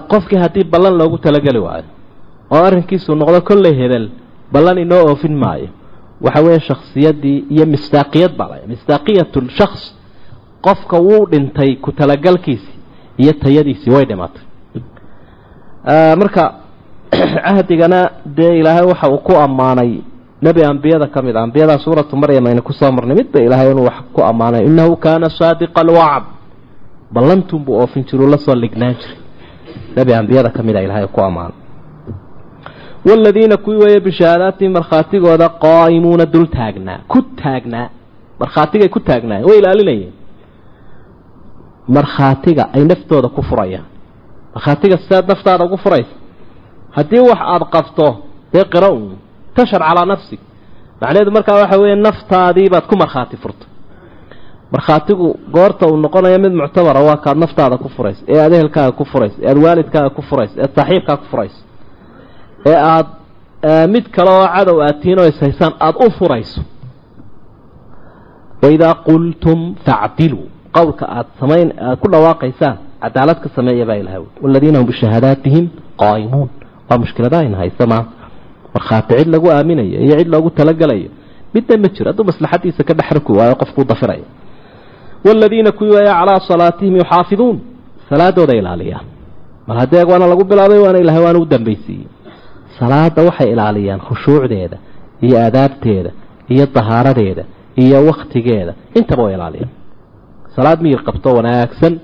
[0.08, 1.84] qofkii haddii ballan loogu talageli waayo
[2.50, 4.10] oo arrinkiisu noqdo kolley hebel
[4.52, 5.68] ballan inoo oofin maayo
[6.20, 9.94] waxa weeye shakhsiyaddii iyo mistaaqiyad baa laya mistaaqiyatu shakhs
[10.60, 12.78] qofka wuu dhintay ku talagalkiisii
[13.18, 14.42] iyo tayadiisii way dhimatay.
[16.16, 16.54] Marka
[17.46, 20.00] cahdigana dee ilaahay waxa uu ku ammaanay.
[20.42, 23.84] Nebi ambiyada ka mid a ambiyada suuratu maryam aynu ku soo marnay midba ilaahay inuu
[23.84, 24.64] wax ku ammaanay.
[24.64, 26.26] Innahu kaana saadiqa alwacd
[27.12, 29.27] ballantunbuu oofin jiru la soo lignaan jiray
[29.96, 31.56] nebi ambiyada ka mid a ilaahay ku ammaanay
[33.08, 37.86] waaladiina kuwii weeye bishahaadaatihim markhaatigooda qaa'imuuna dul taagnaa ku taagnaa
[38.40, 40.12] markhaatigay ku taagnaayeen way ilaalinayeen.
[41.96, 43.86] Markhaatiga ay naftooda ku furayaan.
[44.54, 46.14] Markhaatiga sidaad naftaada ugu furaysa
[46.96, 48.06] haddii wax aada qabto
[48.52, 49.04] dee qira un
[49.56, 50.40] tashar calaa nafsig
[51.00, 53.64] macnaheedu markaa waxa weeye naftaadii baad ku markhaati furta
[54.74, 55.26] markhaatigu
[55.56, 59.36] goorta uu noqonayo mid muctabara waa kaad naftaada ku furaysa ee aad ehelkaaga ku furaysa
[59.42, 61.58] ee aad waalidkaaga ku furaysa ee saaxiibkaa ku furaysa
[62.70, 63.08] ee aada
[63.94, 66.60] mid kale oo cadow aad tihiin oo ishaysaan aada u furayso.
[68.62, 70.44] Waidaa qultum facdiluu
[70.76, 75.64] qowlka aada samayn aada ku dhawaaqaysaan cadaalad ka sameeya baa ilahay waladiina hum bishahaadaatihim
[76.02, 76.48] qaa'imuun.
[76.88, 78.10] Waa mushkilada ayna haysa maanta
[78.74, 81.08] markhaati cid lagu aaminayo iyo cid loogu talagelayo
[81.54, 84.26] midna ma jiro hadduu maslaxadiisa ka dhexarki waayo qofkuu dafiraya
[85.24, 87.56] waaladiina kuwii calaa salaatihim yuxaafiduun
[88.10, 89.04] salaadooda ilaaliyaan
[89.66, 92.06] mar haddii waana lagu bilaabay waana ilahay waana u dambaysiiyey
[92.78, 94.76] salaada waxay ilaaliyaan khushuucdeeda
[95.26, 96.10] iyo aadaabteeda
[96.52, 97.44] iyo dahaaradeeda
[97.82, 99.70] iyo waktigeeda intaba way ilaaliyaan
[100.56, 101.94] salaad miyir qabto wanaagsan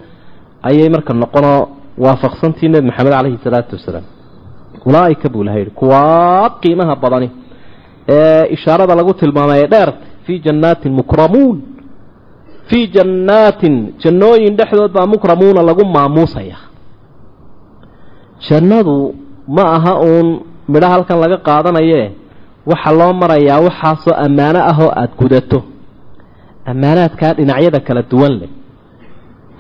[0.69, 1.61] ayay marka noqonoo
[2.05, 4.05] waafaqsantii nebi maxamed caleyhi salaatu wasalaam
[4.89, 7.29] ulaaika buu ilaha yidhi kuwaa qiimaha badani
[8.17, 11.57] ee ishaarada lagu tilmaamay ee dheerta fii jannaatin mukramuun
[12.69, 16.57] fii jannaatin jannooyin dhexdood baa mukramuuna lagu maamuusaya.
[18.49, 19.15] Jannadu
[19.57, 20.29] ma aha uun
[20.73, 22.07] midho halkan laga qaadanayee.
[22.71, 25.59] Waxaa loo marayaa waxaasoo ammaano ah oo aada gudato.
[26.71, 28.51] Ammaanaadkaa dhinacyada kala duwan leh.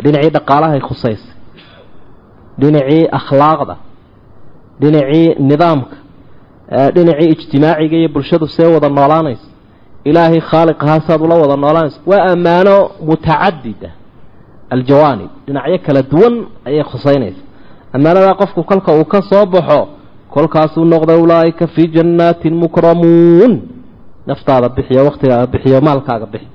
[0.04, 1.32] Dhinacii dhaqaalahay khusaysay
[2.60, 3.74] dhinacii akhlaaqda.
[4.80, 5.96] Dhinacii nidaamka.
[6.94, 9.46] Dhinacii ijtimaaciga iyo bulshadu see wada noolaanaysa
[10.08, 12.74] ilaahay khaaliqahaa saad ula wada noolaanaysa waa ammaano
[13.08, 13.90] mutacadida
[14.74, 16.34] aljawaanib dhinacyo kala duwan
[16.68, 17.42] ayay khusaynaysa
[17.96, 19.80] ammaanadaa qofku kolka uu ka soo baxo
[20.34, 23.52] kolkaasuu noqda ulaaika fii jannaatin mukramuun
[24.28, 26.48] naftaada bixiyo waktigaaga bixiyo maalkaaga bixi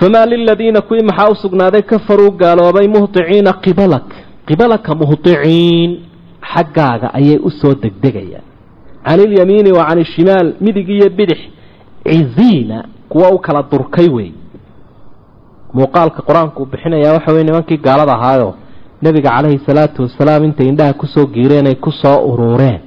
[0.00, 4.08] famaa liladiina kuwii maxaa u sugnaaday kafaruu gaaloobay muhdiciina qibalak
[4.48, 5.90] qibalaka muhdiciin
[6.52, 8.44] xaggaaga ayay u soo degdegayaan
[9.06, 11.38] can ilyamiini wa can ishimaal midig iyo bidix
[12.06, 14.30] ciziina kuwa u kala durkay wey
[15.74, 18.54] muuqaalka qur'aanku uu bixinayaa waxa weye nimankii gaalada ahaayo
[19.02, 22.80] nebiga calayhi salaatu wasalaam intay indhaha ku soo giireen ay ku soo urureen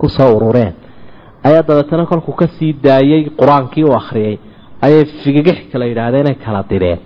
[0.00, 0.72] ku soo urureen
[1.46, 4.38] ayaa dabeetana kolkuu ka sii daayey qur'aankii uu akhriyey
[4.86, 6.98] ayay figigix kala yidhaahdeen ay kala dideen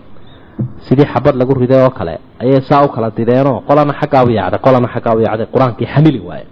[0.87, 4.61] sidii xabad lagu riday oo kale ayay saa u kala dideenoo qolana xaggaa u yaacday
[4.67, 5.47] qolana xaggaa u yaacday.
[5.55, 6.47] Qur'aankii xamili waaye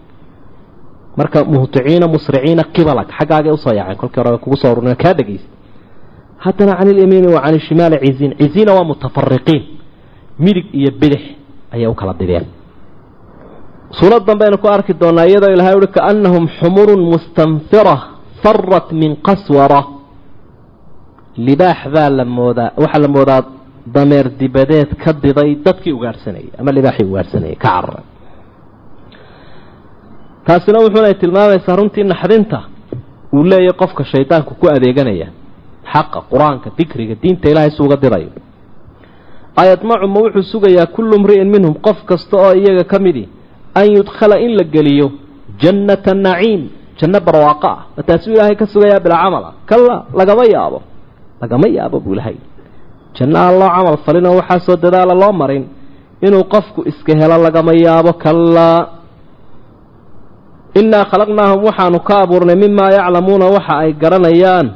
[1.19, 5.47] marka muhdiciina musriciina qibalak xaggaagay u soo yaaceen kolkii hore kugu soo urureen kaa dhegeysa
[6.45, 9.63] haddana can ilyamiini wa can ishimaali ciziin ciziina waa mutafariqiin.
[10.45, 11.23] Midig iyo bidix
[11.75, 12.45] ayay u kala dideen.
[13.99, 17.97] Suurad danbaynu ku arki doonaa iyadoo ilahay uhi kaannahum xumurun mustanfira
[18.43, 19.81] farat min qaswara.
[21.47, 23.43] Libaax baa la moodaa waxaa la moodaa
[23.95, 28.05] dameer dibadeed ka diday dadkii ugaadhsanayay ama libaaxii ugaadhsanayay ka cararay
[30.47, 32.59] taasina wuxuunay tilmaamaysaa runtii naxdinta.
[33.37, 35.29] Uu leeyahy qofka shaydaanku ku adeeganaya
[35.93, 38.31] xaqa qur'aanka dikriga diinta ilaahay suuga dirayo.
[39.63, 43.25] Ayadmacu ma wuxuu sugayaa kullu mri'in minhum qof kasta oo iyaga ka midi
[43.79, 45.07] an yudkhala in la geliyo
[45.63, 46.63] jannata naciim
[47.01, 47.79] janno barwaaqo ah.
[47.97, 49.51] Mataasuu ilaahay ka sugayaa bilaa camala.
[49.71, 50.79] Kalla lagama yaabo.
[51.43, 52.37] Lagama yaabo buu ilahay
[53.17, 55.65] janno aan loo camal falin oo waxaasoo dadaala loo marin
[56.27, 58.13] inuu qofku iska helo lagama yaabo.
[58.25, 58.81] Kallaa
[60.81, 64.67] innaa khalaqnaahum waxaanu ka abuurnay mimaa yaclamuuna waxa ay garanayaan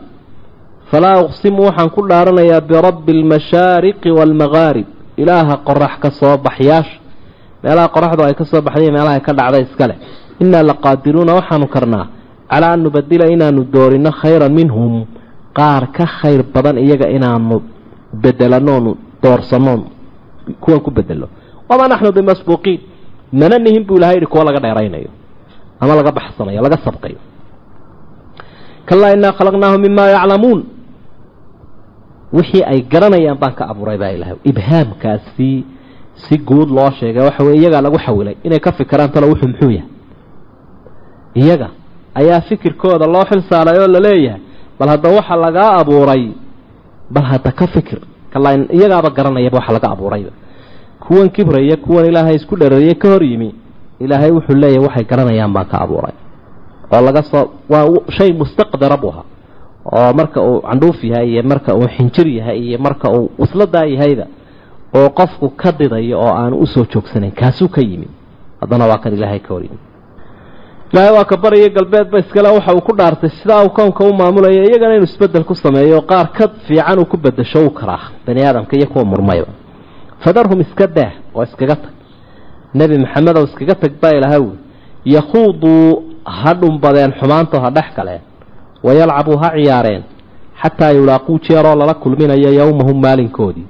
[0.90, 4.86] falaa uqsimu waxaan ku dhaaranayaa birabbi almashaariqi waalmagaarib
[5.22, 6.94] ilaaha qorax ka soo baxyaasha
[7.64, 9.94] meelaha qoraxdu ay ka soo baxday meelaha ay ka dhacday iskale
[10.42, 12.06] innaa laqaadiruuna waxaanu karnaa
[12.50, 14.92] calaa an nubadila inaanu doorino khayran minhum
[15.58, 17.56] qaar ka khayr badan iyaga inaanu
[18.22, 18.90] bedelanoonu
[19.22, 19.80] doorsanoon
[20.62, 21.26] kuwan ku bedelo
[21.68, 22.80] wamaa naxnu bimasbuuqiin
[23.40, 25.10] mana nihin buu ilahay yihi kuwa laga dheeraynayo
[25.82, 27.18] ama laga baxsanayo laga sabqayo.
[28.88, 30.60] Kalaa innaa khalaqnaahum mimaa yaclamuun
[32.36, 35.50] wixii ay garanayaan baan ka abuuray baa ilahay ibhaamkaasi
[36.22, 37.22] si guud loo sheegay.
[37.28, 38.36] Waxa weye iyagaa lagu xawilay.
[38.46, 39.88] Inay ka fikiraan talo wuxuu muxuu yahay?
[41.34, 41.68] Iyaga
[42.20, 44.40] ayaa fikirkooda loo xil saaray oo la leeyahay
[44.78, 46.24] bal hadda waxa lagaa abuuray
[47.14, 47.98] bal hadda ka fikir.
[48.32, 50.30] Kalaa iyagaaba garanayaba waxa laga abuurayba.
[51.04, 53.50] Kuwan kibraya kuwan ilaahay isku dherariye ka hor yimi
[54.04, 56.14] ilaahay wuxuu leeyahay waxay garanayaan baan ka abuuray.
[56.92, 57.84] Oo laga soo waa
[58.16, 59.24] shay mustaqdara buu ahaa.
[59.96, 64.26] Oo marka uu candhuuf yahay iyo marka uu xinjir yahay iyo marka uu wasladaa yahayda
[64.98, 68.08] oo qofku ka didayo oo aanu u soo joogsanayn kaasuu ka yimi
[68.60, 69.78] haddana waa kan ilaahay ka hor yimi
[70.92, 74.62] ilaahay waa ka bariyo galbeedba iskale waxa uu ku dhaartay sidaa uu kownka u maamulaya
[74.68, 78.76] iyagana inuu isbeddel ku sameeyo qaar ka fiican uu ku bedesho u karaa bani aadamka
[78.76, 79.48] iyo kuwa murmayba
[80.24, 81.92] fadarhum iska daah oo iskaga tag
[82.78, 84.54] nebi maxamedow iskaga tag baa ilaahay wi
[85.16, 88.22] yakhuuduu ha dhumbadeen xumaantoo ha dhex galeen
[88.86, 90.02] wayalcabuu ha ciyaareen
[90.62, 93.66] xataa yulaaquu jeeroo lala kulminayo yowmahum maalinkoodii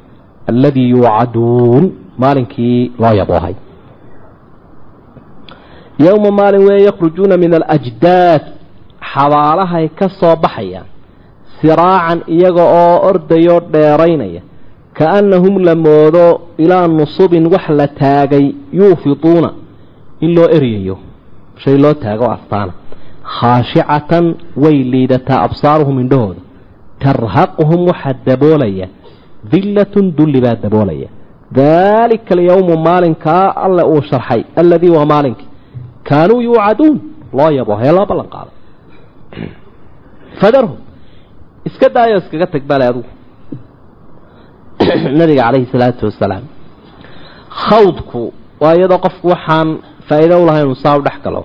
[0.51, 1.85] alladii yuucaduun
[2.23, 3.55] maalinkii loo yaboohay
[6.07, 8.43] yowma maalin weeye yakhrujuuna min alajdaad
[9.13, 10.87] xabaalahay ka soo baxayaan
[11.61, 14.43] siraacan iyaga oo ordayoo dheeraynaya
[15.01, 16.25] kaannahum la moodo
[16.59, 19.51] ilaa nusubin wax la taagay yuufiduuna
[20.21, 20.97] in loo eryayo
[21.63, 22.73] shay loo taago astaana.
[23.37, 26.41] Khaashicatan way liidataa absaaruhum indhahooda.
[27.05, 28.89] Tarhaquhum waxaa daboolaya.
[29.53, 31.09] Dillatun dulli baa daboolaya.
[31.61, 35.49] Daalika alyowmu maalinkaa alle uu sharxay alladii waa maalinkii
[36.09, 37.01] kaanuu yuucaduun
[37.39, 38.51] loo yabo hee loo ballan qaado.
[40.41, 40.77] Fadarhum
[41.65, 43.09] iska daayo iskaga tag bale adugu
[45.19, 46.45] nabiga calayhi salaatu wasalaam.
[47.49, 49.69] Khawdku waa iyadoo qofku waxaan
[50.09, 51.43] faa'iido u lahayn uu saa u dhex galo.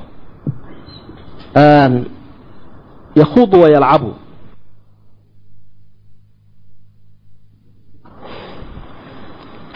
[3.15, 4.12] Yakhuudu wa yalcabu.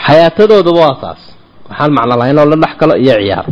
[0.06, 1.22] Xayaatadooduba waa saas
[1.70, 3.46] waxaan macno lahayn oo la dhex galo iyo ciyaar.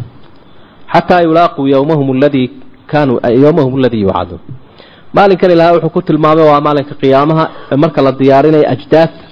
[0.93, 2.47] Xataa yulaaquu yowmahum aladii
[2.87, 4.41] kaanuu yowmahum aladii yuucaduun
[5.13, 9.26] maalinkan ilaahay wuxuu ku tilmaamay waa maalinka qiyaamaha ee marka la diyaarinayo ajdaadta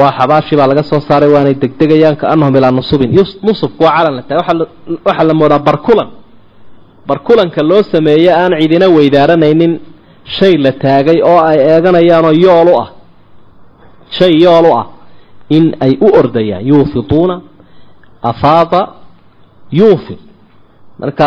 [0.00, 3.10] waa xabaashii baa laga soo saaray waanay degdegayaan kaanahum ilaa nusubin.
[3.46, 4.66] Nusubku waa calan la tahay.
[5.06, 6.08] Waxaa la moodaa barkulan.
[7.08, 9.72] Barkulanka loo sameeye aan cidina weydaaranaynin
[10.36, 12.88] shay la taagay oo ay eeganayaanoo yool u ah.
[14.16, 14.86] Shay yool u ah.
[15.56, 17.36] In ay u ordayaan yuufiduuna
[18.30, 18.80] afaada
[19.78, 20.18] yuufid
[21.00, 21.26] marka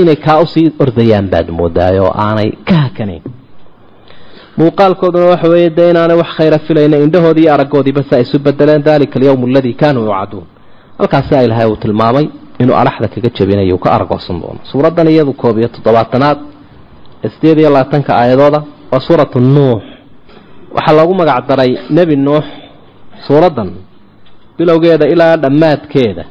[0.00, 3.22] inay kaa u sii ordayaan baad moodaay oo aanay ka hakanayn
[4.58, 8.82] muuqaalkooduna waxa weeye dee inaanay wax khayra filayna indhahoodii iyo araggoodiiba si ay isu bedeleen
[8.88, 10.46] dalika alyawm aladii kaanuu yuucaduun
[10.98, 12.26] halkaasi ilahay uu tilmaamay
[12.62, 14.60] inuu alaxda kaga jabinayo uu ka argoosan doono.
[14.70, 16.38] Suuraddan iyadu koob iyo toddobaatanaad
[17.24, 18.60] ee sideed iyo labaatanka aayadooda
[18.92, 19.82] waa suuratu nuux.
[20.76, 22.44] Waxaa loogu magac daray nebi nuux
[23.26, 23.70] suuraddan
[24.58, 26.24] bilowgeeda ilaa dhammaadkeeda.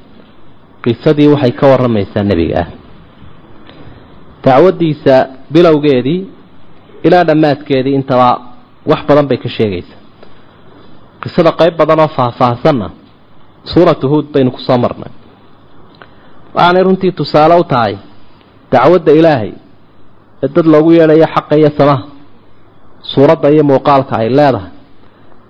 [0.83, 2.67] Qisadii waxay ka warramaysaa nebiga ah.
[4.45, 5.15] Dacwaddiisa
[5.53, 6.19] bilowgeedii
[7.07, 8.29] ilaa dhammaadkeedii intaba
[8.91, 9.99] wax badan bay ka sheegaysaa.
[11.23, 12.87] Qisada qayb badan oo faahfaahsanna
[13.71, 15.11] suuratu huud baynu ku soo marnay.
[16.55, 17.93] Waxaanay runtii tusaale u tahay
[18.71, 19.51] dacwadda ilaahay
[20.43, 22.03] ee dad loogu yeedhayo xaqa iyo samaha
[23.11, 24.71] suuradda iyo muuqaalka ay leedahay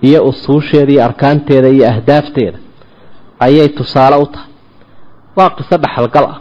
[0.08, 2.58] iyo usuusheeda iyo arkaanteeda iyo ahdaafteeda
[3.46, 4.50] ayay tusaale u tahay.
[5.38, 6.38] Waa qiso dhaxalgal ah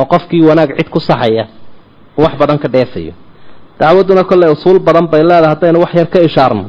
[0.00, 1.44] oo qofkii wanaag cid ku saxaya
[2.22, 3.12] wax badan ka dheefayo
[3.80, 6.64] dacwadduna kolley usuul badan bay leedahay haddaynu wax yar ka ishaarno.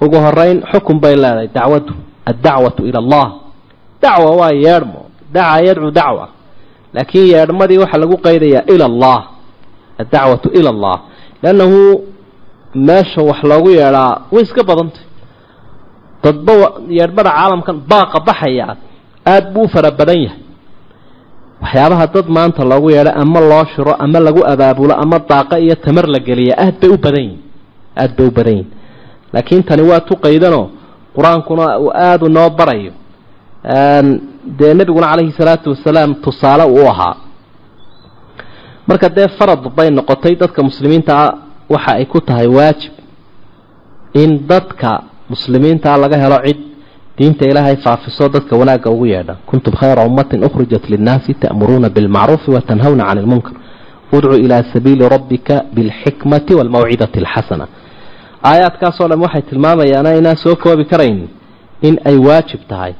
[0.00, 1.92] Ugu horeyn xukun bay leedahay dacwaddu
[2.30, 3.26] addacwatu ila allah.
[4.02, 5.00] Dacwa waa yeedhmo
[5.34, 6.24] daca yadcu dacwa.
[6.94, 9.18] Laakiin yeedhmadii waxaa lagu qaydayaa ila allah
[10.02, 10.96] addacwatu ila allah.
[11.42, 11.80] Liannahu
[12.74, 15.02] meesha wax loogu yeedhaa way iska badantay.
[16.22, 16.52] Dadba
[16.98, 18.66] yeedhmada caalamkan baaqa baxaya
[19.26, 20.38] aada buu u fara badan yahay
[21.62, 26.06] waxyaabaha dad maanta loogu yeedho ama loo shiro ama lagu abaabulo ama daaqa iyo tamar
[26.14, 27.40] la geliya aad bay u badan yihiin
[28.00, 28.68] aada bay u badan yihiin
[29.34, 30.64] laakiin tani waa tuqaydanoo
[31.16, 32.92] qur'aankuna uu aada noo barayo.
[34.58, 37.14] Dee nebiguna calayhi salaatu wasalaam tusaale uu ahaa.
[38.88, 41.32] Marka dee farad bay noqotay dadka muslimiinta ah
[41.74, 42.92] waxa ay ku tahay waajib
[44.22, 44.90] in dadka
[45.32, 46.60] muslimiintaa laga helo cid
[47.18, 49.36] diinta ilaahay faafiso dadka wanaagga ugu yeedha.
[49.46, 53.54] Kuntum khayra ummatin ukhrijat linnaasi ta'muruuna bilmacruufi wa tanhawna cani lmunkar
[54.12, 57.68] udcu ilaa sabiili rabbika bilxikmati waalmawcidati alxasana.
[58.44, 61.28] Aayaadkaasoo dhan waxay tilmaamayaan inaan soo koobi karayn
[61.82, 62.94] in ay waajib tahay.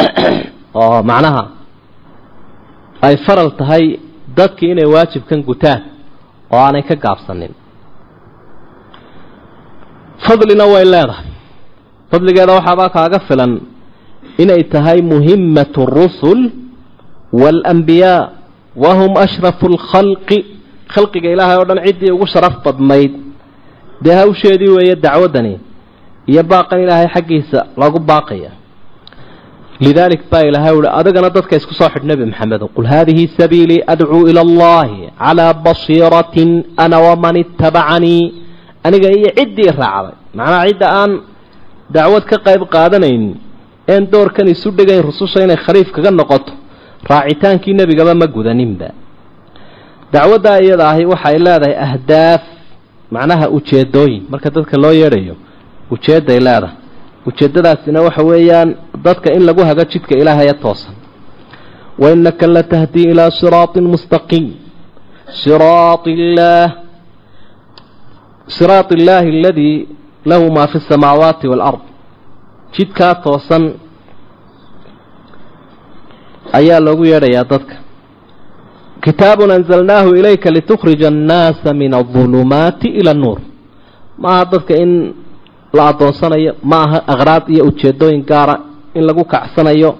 [0.74, 1.44] Oo macnaha
[3.02, 4.00] ay faral tahay
[4.36, 5.82] dadkii inay waajibkan gutaan
[6.50, 7.54] oo aanay ka gaabsanin.
[10.24, 11.32] Fadlina way leedahay
[12.12, 13.52] fadligeeda waxaabaa kaaga filan
[14.42, 16.40] inay tahay muhimmatu rusul
[17.40, 18.28] waalambiyaa
[18.84, 20.38] wahum ashrafu lkhalqi
[20.94, 23.12] khalqiga ilaahay oo dhan ciddii ugu sharaf badnayd.
[24.04, 25.54] Dee hawsheedii weeye dacwaddani
[26.30, 28.50] iyo baaqan ilaahay xaggiisa lagu baaqaya.
[29.84, 34.24] Lidaalik baa ilaahay uhi adigana dadka isku soo xidh nebi maxamedo qul haadihi sabiilii adcuu
[34.30, 36.50] ila allahi calaa basiiratin
[36.84, 38.24] ana waman ittabacanii.
[38.86, 40.14] Aniga iyo ciddii raacday.
[40.38, 41.10] Macnaha cidda aan
[41.94, 43.34] dacwad ka qayb qaadanaynin
[43.94, 46.52] een doorkan isu dhigayn rususha inay khaliif kaga noqoto
[47.10, 48.88] raacitaankii nebigaba ma gudaninba.
[50.12, 52.42] Dacwaddaa iyada ahi waxay leedahay ahdaaf
[53.14, 55.34] macnaha ujeedooyin marka dadka loo yeedhayo
[55.94, 56.76] ujeedday leedahay.
[57.28, 58.68] Ujeeddadaasina waxa weeyaan
[59.06, 60.94] dadka in lagu hago jidka ilaahaya toosan.
[61.98, 64.46] Wa innaka latahdii ilaa siraatin mustaqiim
[65.42, 66.68] siraat illaah
[68.56, 69.76] siraat illaahi aladii
[70.30, 71.80] lahu maa fi asamaawaati waalard
[72.74, 73.64] jidkaa toosan
[76.58, 77.74] ayaa loogu yeedhayaa dadka.
[79.04, 83.38] Kitaabun anzalnaahu ilayka litukhrija annaasa min adulumaati ila annuur
[84.18, 84.92] maaha dadka in
[85.76, 88.54] la addoonsanayo ma aha aqraad iyo ujeedooyin gaara
[88.94, 89.90] in lagu kacsanayo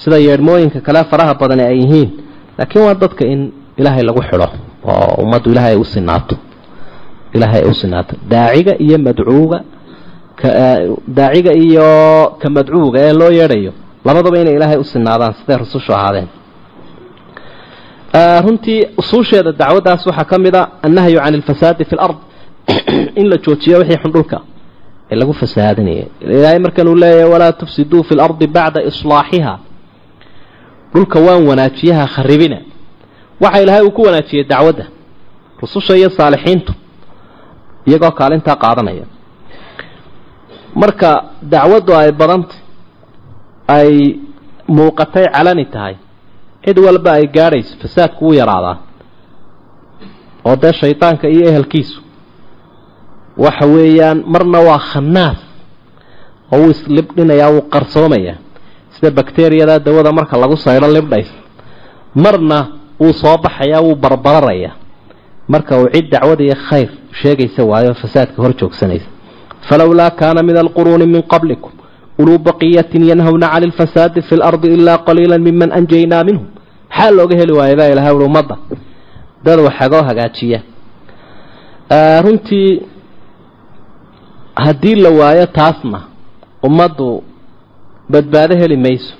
[0.00, 2.10] sida yeedhmooyinka kale faraha badani ay yihiin.
[2.58, 3.40] Laakiin waa dadka in
[3.78, 4.48] ilaahay lagu xidho
[4.92, 6.34] oo ummaddu ilaahay ay u sinaato
[7.34, 9.60] ilaahay ay u sinaato daaciga iyo madcuuga
[11.08, 13.72] daaciga iyo ka madcuuga ee loo yeedhayo
[14.04, 16.28] labadaba inay ilaahay u sinaadaan siday rusushu ahaadeen.
[18.44, 22.16] Runtii usuusheeda dacwaddaas waxaa ka mid a annahyu can alfasaadi fi lard
[23.20, 24.40] in la joojiyo wixii xun dhulka
[25.10, 29.58] ee lagu fasahaadinaya ilaahay markan uu leeyahay walaa tufsiduu fi lardi bacda islaaxiha.
[30.94, 32.58] Dhulka waan wanaajiyaha kharibina.
[33.40, 34.84] Waxa ilaahay uu ku wanaajiyey dacwadda
[35.62, 36.72] rususha iyo saalixiintu
[37.90, 39.06] iyagoo kaalintaa qaadanaya.
[40.80, 41.10] Marka
[41.52, 42.58] dacwaddu ay badantay
[43.76, 43.90] ay
[44.74, 45.94] muuqatay calani tahay
[46.64, 48.76] cid walba ay gaadhayso fasaadku wuu yaraadaa.
[50.46, 51.98] Oo dee shaydaanka iyo ehelkiisu.
[53.44, 55.38] Waxa weeyaan marna waa khanaas
[56.52, 58.36] oo wuu islibdhinayaa wuu qarsoomayaa
[58.94, 61.30] sida bakteriyada dawada marka lagu saydho libdhays
[62.24, 62.58] marna
[63.00, 64.74] wuu soo baxayaa wuu barbararayaa
[65.52, 66.88] marka uu cid dacwada iyo khayr
[67.22, 69.08] sheegaysa waayo fasaadka hor joogsanaysa.
[69.68, 71.72] Falowlaa kaana min alquruuni min qablikum
[72.20, 76.46] uluu baqiyatin yanhawna cani lfasaadi fi lardi ilaa qaliila miman anjaynaa minhum.
[76.90, 78.56] Maxaa looga heli waaya baa ilahay ui ummadda
[79.44, 80.60] dad waxagoo hagaajiya.
[82.24, 82.68] Runtii
[84.64, 85.98] haddii la waayo taasna
[86.66, 87.08] ummaddu
[88.12, 89.14] badbaado heli mayso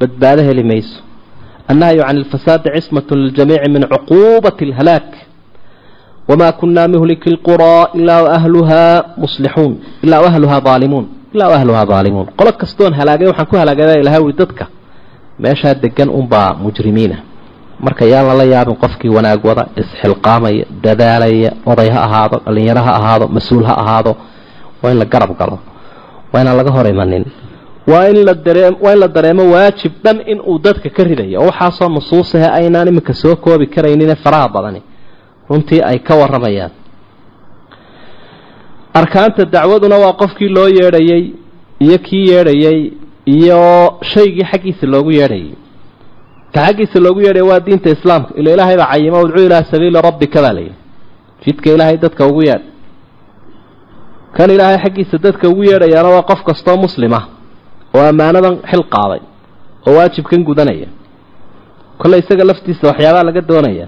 [0.00, 0.96] badbaado heli mayso.
[1.70, 5.08] Annahyu can alfasaadi cismat liljamiici min cuquubati alhalaak
[6.36, 9.72] kuna muhliki lquraa ilaa ahluhaa muslixuun
[10.02, 14.64] ilaa ahluhaa aalimuun ilaa ahluhaa aalimuun qolo kastoon halaagay waxaan ku halaagay ilahay ui dadka
[15.38, 17.16] meeshaa degan unbaa mujrimiina
[17.84, 23.24] marka yaan lala yaabin qofkii wanaag wada isxilqaamaya dadaalaya oday ha ahaado dhalinyaro ha ahaado
[23.36, 24.12] mas'uul ha ahaado
[24.82, 25.56] waa in la garab galo
[26.32, 27.24] waa inaan laga hor imanin
[27.90, 31.46] waa in la daree waa in la dareemo waajib dhan in dadka ka ridayo oo
[31.50, 34.80] waxaasoo nusuusahe aynaan iminka soo koobi karaynin faraha badani
[35.50, 36.70] runtii ay ka warramayaan.
[39.00, 41.22] Arkaanta dacwaduna waa qofkii loo yeedhayey
[41.84, 42.78] iyo kii yeedhayey
[43.36, 43.60] iyo
[44.12, 45.54] shaygii xaggiisa loogu yeedhayay.
[46.54, 48.30] Ka xaggiisa loogu yeedhaya waa diinta islaamka.
[48.40, 50.74] Ila ilaahay baa cayima udcuu ilaa sabiili rabbika baa layidhi
[51.46, 52.64] jidka ilaahay dadka ugu yeedh.
[54.36, 57.24] Kan ilaahay xaggiisa dadka ugu yeedhayaana waa qof kastoo muslim ah
[57.96, 59.20] oo ammaanadan xil qaaday
[59.86, 60.88] oo waajibkan gudanaya.
[62.00, 63.86] Kolle isaga laftiisa waxyaabaa laga doonaya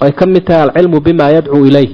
[0.00, 1.90] ay ka mid tahay alcilmu bima yadcuu ilayh.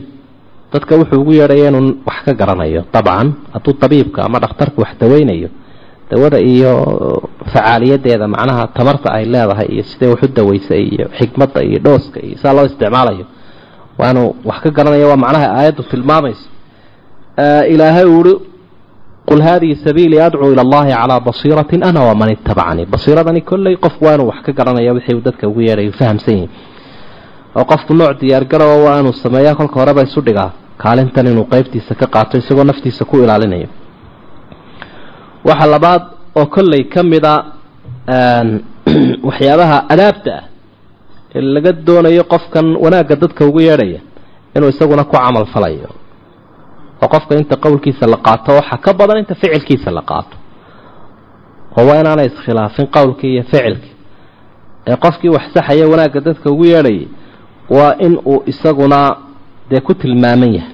[0.73, 2.83] Dadka wuxuu ugu yeedhaya inuu wax ka garanayo.
[2.95, 5.49] Dabcan hadduu tabiibka ama dhakhtarku wax daweynayo
[6.11, 6.73] dawada iyo
[7.53, 12.53] facaaliyadeeda macnaha tamarta ay leedahay iyo siday waxu dawaysay iyo xikmadda iyo dhooska iyo saa
[12.57, 13.25] loo isticmaalayo
[13.99, 14.15] waa
[14.49, 16.47] wax ka garanaya waa macnaha aayaddu tilmaamayso.
[17.73, 18.35] Ilaahay uhi
[19.29, 24.19] qul haadihi sabiilii adcuu ila allahi calaa basiiratin ana waman itabacanii basiiradani kolley qofku waa
[24.31, 26.51] wax ka garanaya wixii uu dadka ugu yeedhay fahamsan yihiin
[27.57, 30.51] oo qofku nooc diyaargarowa waa inuu sameeyaa kolka horeba isu dhigaa.
[30.83, 33.69] Kaalintan inuu qeybtiisa ka qaato isagoo naftiisa ku ilaalinayo
[35.45, 36.03] waxa labaad
[36.35, 37.45] oo kolley ka mida
[39.29, 40.45] waxyaabaha adaabta ah
[41.35, 44.01] ee laga doonayo qofkan wanaagga dadka ugu yeedhaya
[44.57, 45.89] inuu isaguna ku camal falayo.
[47.03, 50.37] Oo qofka inta qowlkiisa la qaato waxaa ka badan inta ficilkiisa la qaato.
[51.77, 53.95] Oo waa inaanay iskhilaafin qowlkii iyo ficilkii.
[54.87, 57.09] Ee qofkii wax saxaya wanaagga dadka ugu yeedhayay
[57.71, 59.01] waa in uu isaguna
[59.71, 60.73] dee ku tilmaaman yahay.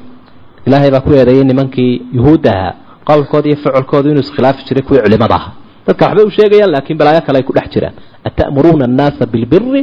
[0.66, 2.74] Ilaahay baa ku eedeeyay nimankii yuhuudda
[3.08, 5.40] qowlkooda iyo ficilkooda inuu iskhilaafi jiray kuwii culimada
[5.86, 7.94] dadka waxbay u sheegayaan laakiin balaayo kale ay ku dhex jiraan.
[8.28, 9.82] Ata'muruuna annaasa bilbiri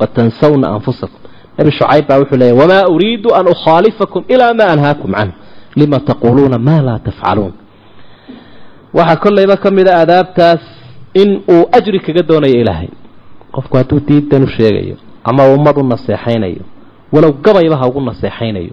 [0.00, 1.20] watansawna anfusakum.
[1.58, 5.32] Nebi shucayb baa wuxuu leeyahy wamaa uriidu an ukhaalifakum ilaa maa anhaakum canhu.
[5.76, 7.52] Lima taquuluuna maa laa tafcaluun
[8.94, 10.60] waxaa kollayba ka mid a adaabtaas
[11.14, 12.88] in uu ajri kaga doonayo ilaahay.
[13.54, 14.96] Qofku hadduu diidan u sheegayo
[15.30, 16.62] ama ummad u naseexaynayo
[17.12, 18.72] walow gabayba ha ugu naseexaynayo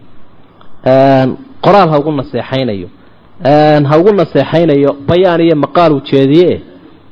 [1.66, 2.88] qoraal ha ugu naseexaynayo
[3.90, 6.62] ha ugu naseexaynayo bayaan iyo maqaal uu jeediye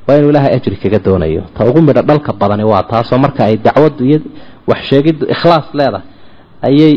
[0.08, 1.42] waa inuu ilaahay ajri kaga doonayo.
[1.56, 4.18] Ta ugu midho dhalka badani waa taasoo marka ay dacwaddu iyo
[4.68, 6.02] wax sheegiddu ikhlaas leedahay
[6.68, 6.94] ayay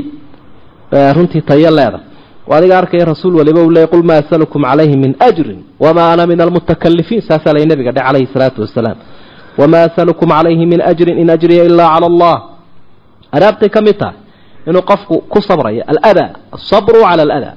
[1.16, 2.06] runtii tayo leedahay.
[2.50, 6.40] Adiga arkaya rasuul waliba uu leeyay qul maa asalukum calayhi min ajrin wamaa ana min
[6.42, 8.98] almutakalifiin saasaa lay nabiga dhe calayhi salaatu wasalaam
[9.60, 12.36] wamaa asalukum calayhi min ajrin in ajriya ilaa cala allah
[13.36, 14.18] adaabtay ka mid tahay
[14.70, 17.56] inuu qofku ku sabrayo aladaa asabru cala aladaa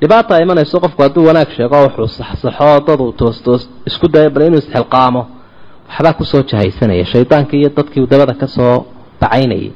[0.00, 5.22] dhibaata imanayso qofku hadduu wanaag sheego wuxuu saxsaxo dadu toostoos isku daya bal inuu isxilqaamo.
[5.88, 7.04] Waxbaa ku soo jahaysanaya.
[7.12, 8.74] Shaydaankii iyo dadkii dabada ka soo
[9.20, 9.70] bacaynayay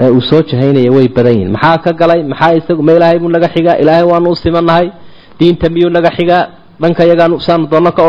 [0.00, 2.20] ee uu soo jahaynaya way badan yihiin maxaa ka galay?
[2.32, 3.76] Maxaa isagu ma ilaahay buu naga xigaa?
[3.82, 4.86] Ilaahay waanu u simanahay
[5.38, 6.42] diinta miyuu naga xigaa?
[6.80, 8.02] Dhanka yagaan saanu doonno ka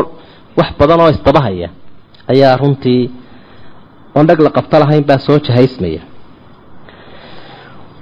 [0.59, 1.69] wax badan oo isdabahaya
[2.31, 3.01] ayaa runtii
[4.15, 6.01] oon dhag la qabto lahayn baa soo jahaysmaya.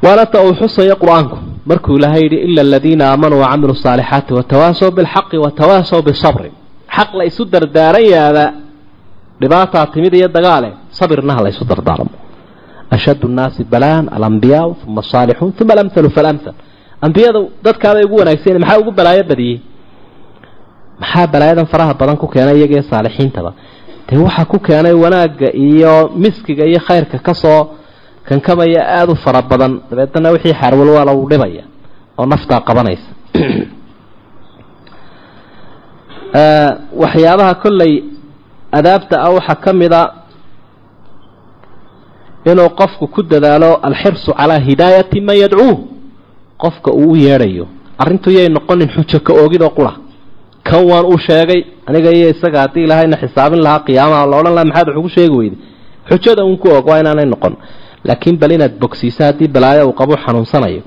[0.04, 1.36] Waana ta uu xusaya qur'aanku.
[1.70, 6.50] Markuu ilaahay yidhi ila aladiina aamanuu wacamiluu saalixaati watawaasaw bilxaqi watawaasaw bisabri
[6.96, 8.46] xaq la isu dardaaran yaaba
[9.42, 12.12] dhibaataa timid iyo dagaale sabirna ha la ysu dardaarmo.
[12.96, 16.54] Ashad nnaasi balaan alambiyaa uma asaalixuun uma alamhalu falamhal
[17.06, 19.58] ambiyada dadkaabay ugu wanaagsan maxaa ugu balaayo badiyey
[21.02, 23.52] maxaa balaayadan faraha badan ku keenay iyaga saalixiintaba
[24.10, 27.70] dee waxaa ku keenay wanaagga iyo miskiga iyo khayrka ka soo
[28.24, 29.82] kankamaya aada u fara badan.
[29.90, 31.64] Dabeetana wixii xaarwalwaala u dhibaya
[32.18, 33.10] oo naftaa qabanaysa.
[37.02, 38.04] Waxyaabaha kolley
[38.72, 40.14] adaabta ah waxaa ka mid a
[42.46, 45.80] inuu qofku ku dadaalo alxirsu calaa hidaayati man yadcuuh.
[46.58, 50.05] Qofka uu u yeedhayo arrintu yay noqonin xujo ka oogidoo qura
[50.68, 54.66] kan waan u sheegay aniga iyo isaga haddii ilaahayna xisaabin lahaa qiyaamaha la odhan laha
[54.70, 55.60] maxaad wax ugu sheegi weyday.
[56.10, 57.54] Xujada uun ku og waa inaanay noqon.
[58.08, 60.82] Laakiin bal inaad bogsiiso haddii balaayo uu qabo xanuunsanayo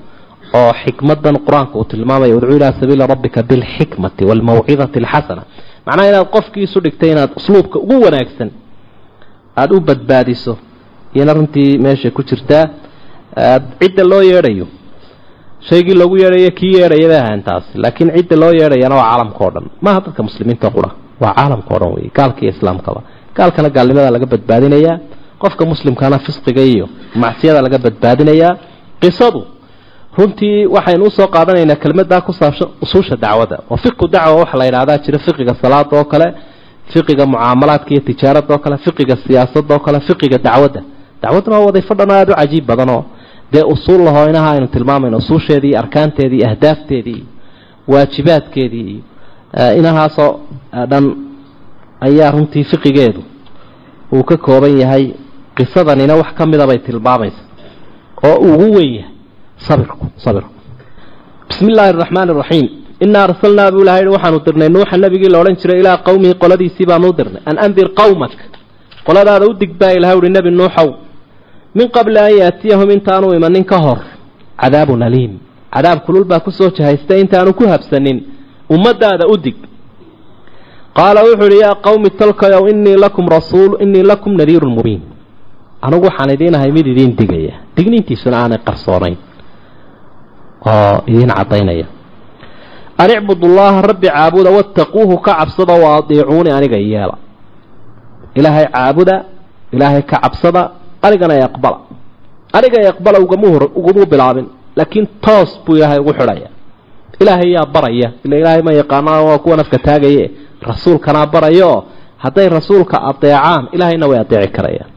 [0.59, 5.43] oo xikmadan qur'aanka uu tilmaamayo udcuu ilaa sabiili rabbika bilxikmati waalmawcidati alxasana.
[5.85, 8.49] Macnaha inaad qofkii isu dhigtay inaad usluubka ugu wanaagsan
[9.61, 10.53] aada u badbaadiso
[11.15, 12.65] iyona runtii meesha ku jirtaa
[13.79, 14.65] cidda loo yeedhayo
[15.67, 19.49] shaygii loogu yeedhayo kii yeedhaya bay ahayn taasi laakiin cidda loo yeedhayana waa caalamka o
[19.53, 19.65] dhan.
[19.85, 20.89] Maaha dadka muslimiinta qura
[21.23, 23.01] waa caalamka o dhan wey gaalka iyo islaamkaba
[23.37, 24.95] gaalkana gaalnimada laga badbaadinayaa.
[25.43, 26.85] Qofka muslimkana fisqiga iyo
[27.23, 28.51] macsiyada laga badbaadinayaa.
[29.01, 29.41] Qisadu
[30.17, 33.57] runtii waxaynu u soo qaadanaynaa kelmadaa ku saabsan usuusha dacwada.
[33.71, 35.19] Oo fiqu dacwa waxa la yidhahdaa jira.
[35.25, 36.27] Fiqiga salaada oo kale
[36.93, 40.81] fiqiga mucaamalaadka iyo tijaarada oo kale fiqiga siyaasadda oo kale fiqiga dacwadda
[41.21, 43.01] dacwadduna waa wadayfo dhan aada u cajiib badanoo
[43.53, 47.21] dee usuul lahoo inaha aynu tilmaamayno usuusheedii arkaanteedii ahdaafteedii
[47.91, 49.03] waajibaadkeedii
[49.79, 50.31] inahaasoo
[50.91, 51.05] dhan
[52.07, 53.21] ayaa runtii fiqigeedu
[54.15, 55.05] uu ka kooban yahay
[55.57, 57.41] qisadanina wax ka mida bay tilmaamaysa
[58.27, 59.11] oo ugu weyn yahay
[59.67, 60.49] sabirku sabirku.
[61.49, 62.67] Bismi illaahi araxmaani araxiim
[63.05, 67.09] inaa arsalnaa buu ilahay waxaanu dirnay nuuxa nabigii la odhan jiray ilaa qowmihi qoladiisii baanu
[67.19, 68.33] dirnay an andir qowmak
[69.07, 70.87] qoladaada u dig baa ilahay uhi nebi nuuxow
[71.75, 73.99] min qabli an yaatiyahum intaanu imanin ka hor.
[74.61, 75.39] Cadaabun aliim.
[75.73, 78.17] Cadaab kulul baa ku soo jahaysta intaanu ku habsanin.
[78.69, 79.55] Ummadaada u dig.
[80.97, 85.01] Qaala wuxuu uhi yaa qowmi tolkayow inii lakum rasuul inii lakum nadiirun mubiin.
[85.81, 87.53] Anigu waxaan idiin ahay mid idiin digaya.
[87.77, 89.17] Digniintiisuna aanay qarsoonayn.
[90.65, 91.85] Oo idiin caddaynaya.
[92.97, 97.15] An icbud ullaha rabbi caabuda wattaquuhu ka cabsada wa adiicuuni aniga yeela
[98.35, 99.15] ilaahay caabuda
[99.71, 100.61] ilaahay ka cabsada
[101.05, 101.77] anigana aqbala.
[102.57, 104.47] Aniga aqbala uguma bilaabin.
[104.77, 106.49] Laakiin toos buu ilaahay ugu xidhaya.
[107.21, 108.09] Ilaahay yaa baraya.
[108.25, 110.25] Ila ilaahay ma yaqaana waa kuwa nafka taagaye.
[110.69, 111.73] Rasuulkanaa barayo.
[112.23, 114.89] Hadday rasuulka adeecaan ilaahayna way adeeci karayaan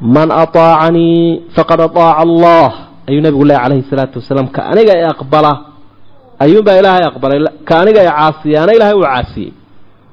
[0.00, 2.70] man aطaacanii faqad aطaaca allah.
[3.08, 5.52] Ayuu nabigu leh calayhi salaatu wasalaam ka aniga i aqbala.
[6.44, 7.38] Ayuunbaa ilaahay aqbalay.
[7.68, 9.52] Ka aniga i caasiyaana ilahay uu caasiyey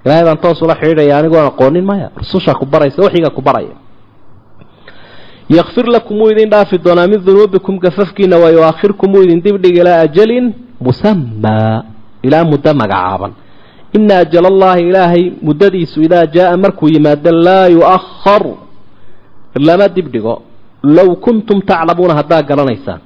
[0.05, 2.07] ilahay baan toos ula xidhiidhaya anigoon aqoonin maya.
[2.19, 3.75] Rusushaa ku baraysa waxigaa ku baraya
[5.49, 9.99] yakfir lakum wuu idin dhaafi doonaa min dunuubikum gafafkiina wa yuaakhirkum wuu idin dibdhig ilaa
[10.05, 11.83] ajalin musamaa
[12.23, 13.31] ilaa muddo magacaaban
[13.93, 18.43] ina ajal allahi ilaahay muddadiisu idaa jaaa markuu yimaado laa yu'ahar
[19.67, 20.41] lama dibdhigo
[20.83, 22.99] low kuntum taclamuuna haddaad garanaysaan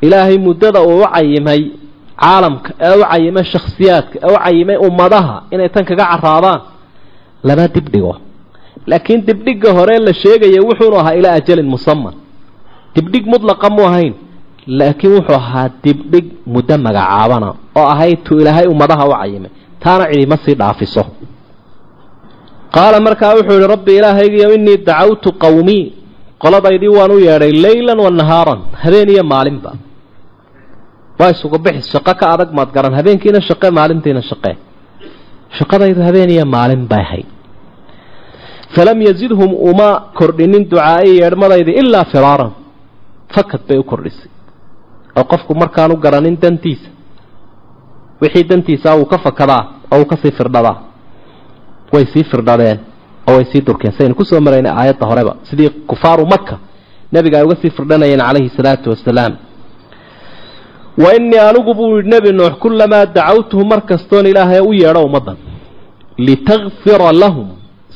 [0.00, 1.62] ilaahay muddada uu u cayimay
[2.22, 6.60] caalamka ee u cayimay shakhsiyaadka ee u cayimay ummadaha inay tan kaga caraadaan
[7.48, 8.12] lama dibdhigo
[8.90, 12.14] laakiin dibdhigga hore la sheegaya wuxuunu ahaa ilaa ajalin musaman
[12.94, 14.14] dibdhig mudlaqa mu ahayn
[14.78, 17.48] laakiin wuxuu ahaa dibdhig muddo magacaabana
[17.80, 19.50] oo ahayd tu ilaahay ummadaha u cayimay
[19.82, 21.02] taana cidima sii dhaafiso.
[22.74, 25.84] Qaala markaa wuxuu yihi rabbi ilaahaygiyo inii dacawtu qowmii
[26.42, 29.70] qoladaydii waan u yeedhay leylan wa nahaaran habeen iyo maalinba
[31.18, 34.52] waa isugu bixis shaqo ka adag maad garan habeenkiina shaqe maalintiina shaqe.
[35.58, 37.28] Shaqadaydu habeen iyo maalin bay ahayd
[38.74, 42.52] falam yazidhum uma kordhinin ducaai yeedhmadaydi ilaa firaaran.
[43.34, 44.28] Fakad bay u kordhisay.
[45.18, 46.88] Oo qofku markaanu garanin dantiisa
[48.22, 49.62] wixii dantiisa uu ka fakadaa
[49.92, 50.76] oo uu ka sii firdhadaa
[51.92, 52.78] way sii firdhadeen
[53.28, 53.92] oo way sii durkeen.
[53.98, 55.32] Saynu ku soo maraynay aayadda horeba.
[55.48, 56.54] Sidii kufaaru maka
[57.12, 59.34] nebiga ay uga sii firdhanayeen calayhi salaatu wasalaam.
[61.02, 65.36] Wa innii anigu buu yihi nebi nuux kullamaa dacawtuhu mar kastoon ilaahay u yeedho ummaddan
[66.18, 67.48] litakfira lahum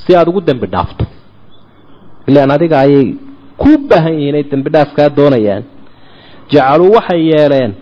[0.03, 1.05] si aada ugu dembi dhaafto.
[2.28, 3.09] Ilaan adiga ayay
[3.61, 5.64] ku baahan yihiin ay dembi dhaafkaa doonayaan.
[6.53, 7.72] Jacaluu waxay yeeleen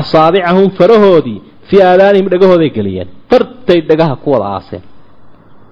[0.00, 3.08] asaabicahum farahoodii fii aadaanihim dhegahooday geliyeen.
[3.30, 4.82] Fartay dhegaha ku wada aaseen.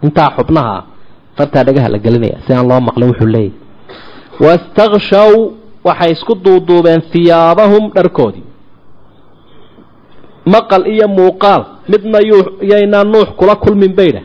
[0.05, 0.77] Intaa xubnaha
[1.37, 3.53] fartaa dhagaha la gelinaya si aan loo maqlin wuxuu leeyahy
[4.45, 5.33] wastakshaw
[5.89, 8.45] waxay isku duuduubeen hiyaabahum dharkoodii.
[10.53, 12.19] Maqal iyo muuqaal midna
[12.73, 14.23] yaynaa nuux kula kulmin baydha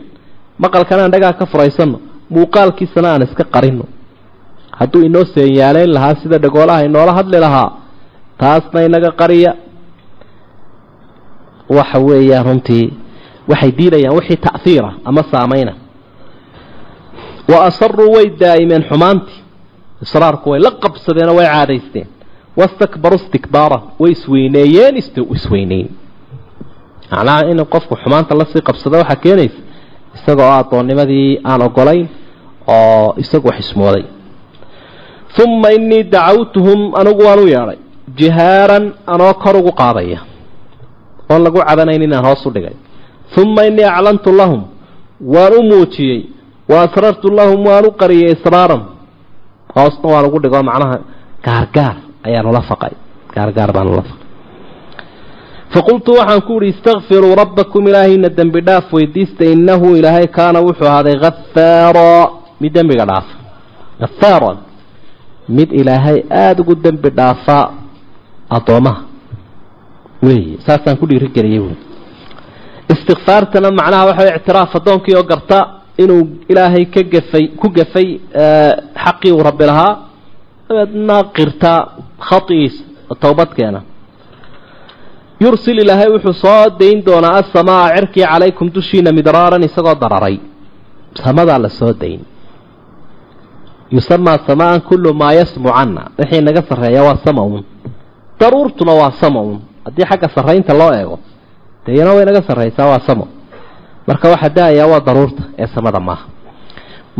[0.62, 1.98] maqalkan aan dhagaha ka furaysano
[2.34, 3.84] muuqaalkiisana aan iska qarino.
[4.78, 7.70] Hadduu inoo seenyaaleyn lahaa sida dhagoolaha inoola hadli lahaa
[8.40, 9.52] taasna inaga qariya.
[11.76, 12.84] Waxa weeyaan runtii
[13.50, 15.72] waxay diidayaan wixii ta'hiira ama saamayna
[17.50, 19.38] wa asaruu way daa'imeen xumaantii.
[20.04, 22.06] Israarku way la qabsadeenoo way caadaysteen.
[22.60, 24.94] Wastakbaruu istikbaara way isweyneeyeen
[25.36, 25.88] isweyneyn
[27.10, 29.58] macnaha in qofku xumaanta la sii qabsado waxaa keenaysa
[30.16, 32.06] isagoo addoonnimadii aan ogolayn
[32.76, 34.04] oo isagu wax ismooday
[35.44, 37.78] uma inii dacawtuhum anigu waan u yeedhay
[38.18, 40.20] jihaaran anoo kor ugu qaadaya
[41.30, 42.74] oon lagu cabanayn inaan hoos u dhigay.
[43.40, 44.60] Uma inii aclantu lahum
[45.34, 46.18] waan u muujiyey
[46.70, 48.82] wa asrartu lahum waan u qariyay israaran.
[49.76, 50.96] Hoosna waan ugu dhigo macnaha
[51.46, 51.94] gaargaar
[52.26, 52.92] ayaan ula faqay
[53.34, 54.25] gaargaar baan ula faqay
[55.74, 61.16] faqultu waxaan ku uhi istakfiruu rabbakum ilaahayna dembi dhaaf weydiista innahu ilaahay kaana wuxuu ahaaday
[61.24, 62.10] hafaara
[62.60, 63.34] mid dembiga dhaafa
[64.04, 64.56] hafaaran
[65.56, 67.64] mid ilaahay aada ugu dembi dhaafaa
[68.56, 69.00] addoommaha
[70.26, 71.76] weeye saasaan ku dhiirigeliyay buui
[72.94, 75.58] istikfaartana macnaha waxa ictiraaf addoonkii oo garta
[76.02, 78.08] inuu ilaahay ka gafay ku gafay
[79.04, 79.92] xaqii uu rabbi lahaa
[80.68, 81.72] dabeedna qirta
[82.28, 83.80] khaiisa oo towbadkeena
[85.40, 90.36] yursil ilaahay wuxuu soo dayn doonaa asamaa cirkii calaykum dushiina midraaran isagoo dararay.
[91.24, 92.20] Samadaa la soo dayn.
[93.94, 97.62] Yusamaa samaan kullu maa yasmu cana wixii naga sarreeya waa sama-un
[98.40, 101.16] daruurtuna waa sama-un haddii xagga sarraynta loo eego
[101.86, 103.24] dee iyana way naga sarraysaa waa samo.
[104.08, 106.24] Marka waxaa da'ayaa waa daruurta ee samada maaha.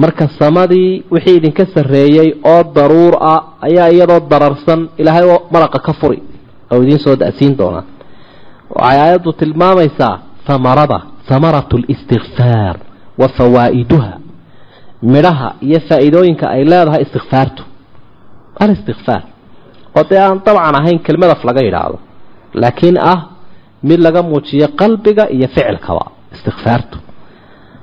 [0.02, 6.18] Marka samadii wixii idinka sarreeyey oo daruur ah ayaa iyadoo dararsan ilaahay maraqa ka furi
[6.72, 7.84] oo idiin soo da-siin doonaa
[8.70, 10.18] waxay aayaddu tilmaamaysaa?
[10.48, 10.98] Hamarada
[11.30, 12.76] hamaratu listikfaar
[13.20, 14.12] wa fawaa'iduha.
[15.12, 17.62] Midhaha iyo faa'iidooyinka ay leedahay istikfaartu
[18.62, 19.22] alistikfaar
[19.98, 21.98] oo dee aan dabcan ahayn kelmadaf laga yidhaahdo.
[22.62, 23.18] Laakiin ah
[23.88, 26.04] mid laga muujiyo qalbiga iyo ficilkaba
[26.34, 26.96] istikfaartu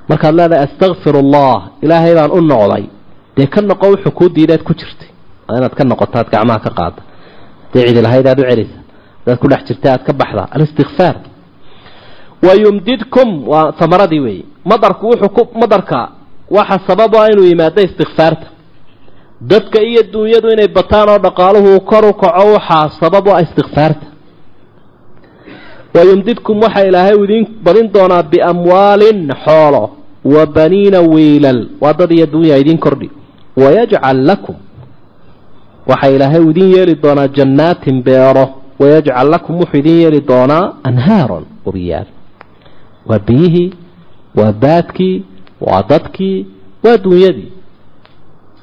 [0.08, 2.84] markaad leedahay astakfir allah ilaahay baan u noqday.
[3.36, 5.08] Dee ka noqo wuxuu kuu diidaad ku jirtay.
[5.56, 7.00] Inaad ka noqoto aad gacmaha ka qaada.
[7.72, 8.78] Dee cidi lahayd aad u celisa
[9.26, 11.16] adaad ku dhex jirta aad ka baxdaa alistikfaar
[12.46, 15.98] wa yumdidkum waa hamaradii weeye madarku wuxuu ku madarka
[16.56, 18.46] waxa sababa inuu yimaado istikfaarta
[19.50, 24.06] dadka iyo duunyadu inay bataan oo dhaqaaluhu kor u kaco waxaa sabab u ah istikfaarta
[25.94, 29.84] wayumdidkum waxaa ilaahay idiin badin doonaa biamwaalin xoolo.
[30.24, 31.60] Wa baniina wiilal.
[31.80, 33.10] Waa dad iyo dunya idiin kordhi.
[33.56, 34.56] Wayajcal lakum.
[35.86, 38.46] Waxaa ilaahay idiin yeeli doonaa jannaatin beero
[38.80, 42.06] wayajcal lakum wuxuu idiin yeeli doonaa anhaaron wabiyaal
[43.08, 43.68] waa biyihii
[44.38, 45.16] waa baadkii
[45.66, 46.38] waa dadkii
[46.84, 47.50] waa dunyadii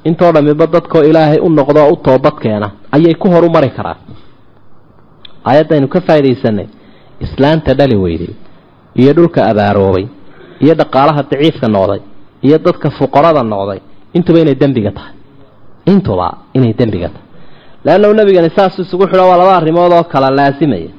[0.08, 3.98] intoo dhammiba dadkoo ilaahay u noqdo u toobadkeena ayay ku horumari karaan
[5.48, 6.66] aayaddaynu ka faaidaysanay
[7.24, 8.32] islaanta dhali weyday
[9.00, 10.04] iyo dhulka abaaroobay
[10.64, 12.00] iyo dhaqaalaha daciifka noqday
[12.46, 13.80] iyo dadka fuqarada noqday
[14.16, 15.14] intuba inay dembiga tahay
[15.92, 17.21] intuba inay dembiga tahay
[17.86, 20.90] leannahu nabigani saas isugu xidho waa laba arrimood oo kala laasimaya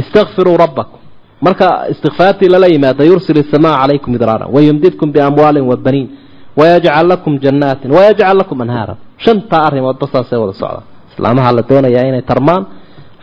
[0.00, 0.98] istakfiruu rabbakum
[1.46, 6.08] marka istikfaartii lala yimaada yursil isamaa calaykum idraaran wayumdidkum biamwaalin wa baniin
[6.60, 12.22] wayajcal lakum jannaatin wayajcal lakum anhaaran shantaa arrimoodba saasay wada socdaan islaamaha la doonayaa inay
[12.30, 12.62] tarmaan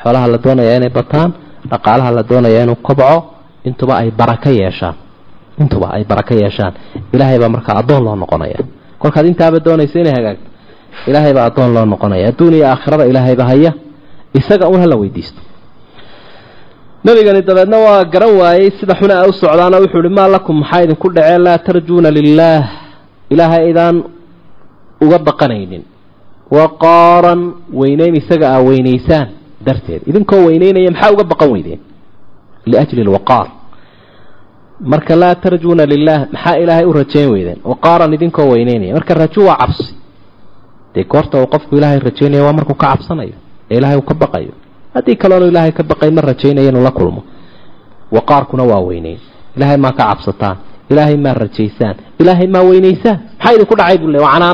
[0.04, 1.30] xoolaha la doonayaa inay bataan
[1.72, 3.18] dhaqaalaha la doonayaa inuu kobco
[3.68, 4.96] intuba ay barako yeeshaan
[5.62, 6.74] intuba ay barako yeeshaan
[7.14, 8.60] ilaahay baa markaa addoon loo noqonaya
[9.02, 10.49] kolkaad intaaba doonaysa inay hagaagto
[11.08, 12.28] ilaahay baa addoon loo noqonaya.
[12.32, 13.72] Adduun iyo aakhirada ilaahayba haya.
[14.34, 15.42] Isaga un hala weydiisto.
[17.04, 19.78] Nabigani dabeedna waa garan waayey sida xuna a u socdaana.
[19.84, 21.38] Wuxuu ihi maa lakum maxaa idinku dhacee?
[21.46, 22.64] Laa tarjuuna lilaah
[23.34, 23.96] ilaahay idaan
[25.04, 25.84] uga baqanaynin.
[26.58, 27.42] Waqaaran
[27.80, 29.28] weyneyn isaga aa weynaysaan
[29.66, 30.02] darteed.
[30.10, 31.80] Idinkoo weyneynaya maxaa uga baqan weydeen?
[32.70, 33.48] Liajli lwaqaar
[34.92, 37.58] marka laa tarjuuna lilaah maxaa ilaahay u rajayn weydeen?
[37.72, 39.96] Waqaaran idinkoo weyneynaya marka rajo waa cabsi
[40.96, 43.36] dee goorta uu qofku ilaahay rajaynaya waa markuu ka cabsanayo
[43.72, 44.54] ee ilaahay uu ka baqayo.
[44.96, 47.22] Haddii kaloonu ilaahay ka baqayn ma rajaynayo inuu la kulmo.
[48.16, 49.20] Waqaarkuna waa weyneyn
[49.58, 50.58] ilaahay maa ka cabsataan.
[50.92, 51.96] Ilaahay maa rajaysaan.
[52.22, 53.18] Ilaahay maa weynaysaan.
[53.38, 54.54] Maxaa idinku dhacay buu le waa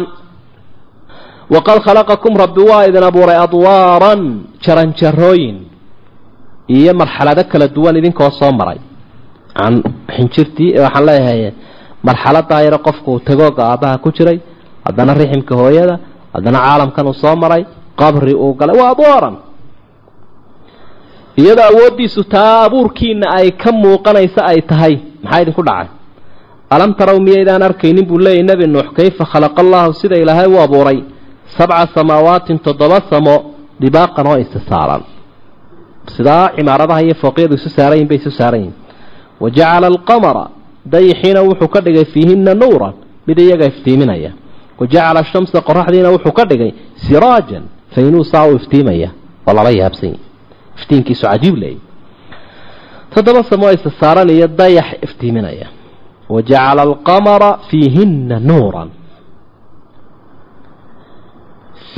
[1.50, 4.22] waqad khalaqakum rabbi waa idin abuuray adwaaran
[4.64, 5.58] jaranjarooyin
[6.78, 8.80] iyo marxalado kala duwan idinkoo soo maray.
[10.16, 11.52] Xinjirtii waxaan leeyahay
[12.08, 14.38] marxaladaa yaro qofku tagooga aabbaha ku jiray
[14.86, 15.96] haddana riximka hooyada
[16.36, 17.64] haddana caalamkan uu soo maray
[18.00, 18.76] qabri uu galay.
[18.82, 19.36] Waa adwaaran
[21.42, 24.94] iyadoo awooddiisu taa abuurkiina ay ka muuqanaysa ay tahay.
[25.24, 25.88] Maxaa idinku dhacay?
[26.76, 31.00] Alam taraw miyaydaan arkaynin buu leeyahy nebi nuux kayfa khalaqa allahu sida ilaahay u abuuray.
[31.58, 33.36] Sabca samaawaatin toddoba samo
[33.82, 35.02] dibaaqan oo istisaaran.
[36.16, 38.76] Sidaa cimaaradaha iyo fooqyadu isu saaran yihiin bay isu saaran yihiin
[39.42, 40.44] wa jacala alqamara
[40.94, 42.94] dayixiina wuxuu ka dhigay fiihina nuuran
[43.28, 44.32] mid iyaga iftiiminaya
[44.80, 46.72] wa jacala ashamsa qoraxdiina wuxuu ka dhigay
[47.04, 47.64] siraajan
[47.96, 49.10] faynuu saa u iftiimaya
[49.48, 50.20] oo lala yaabsan yahi
[50.80, 51.80] iftiinkiisu cajiib leeyay
[53.14, 55.68] toddoba samo isa saaran iyo dayax iftiiminaya
[56.34, 58.90] wa jacala alqamara fiihina nuuran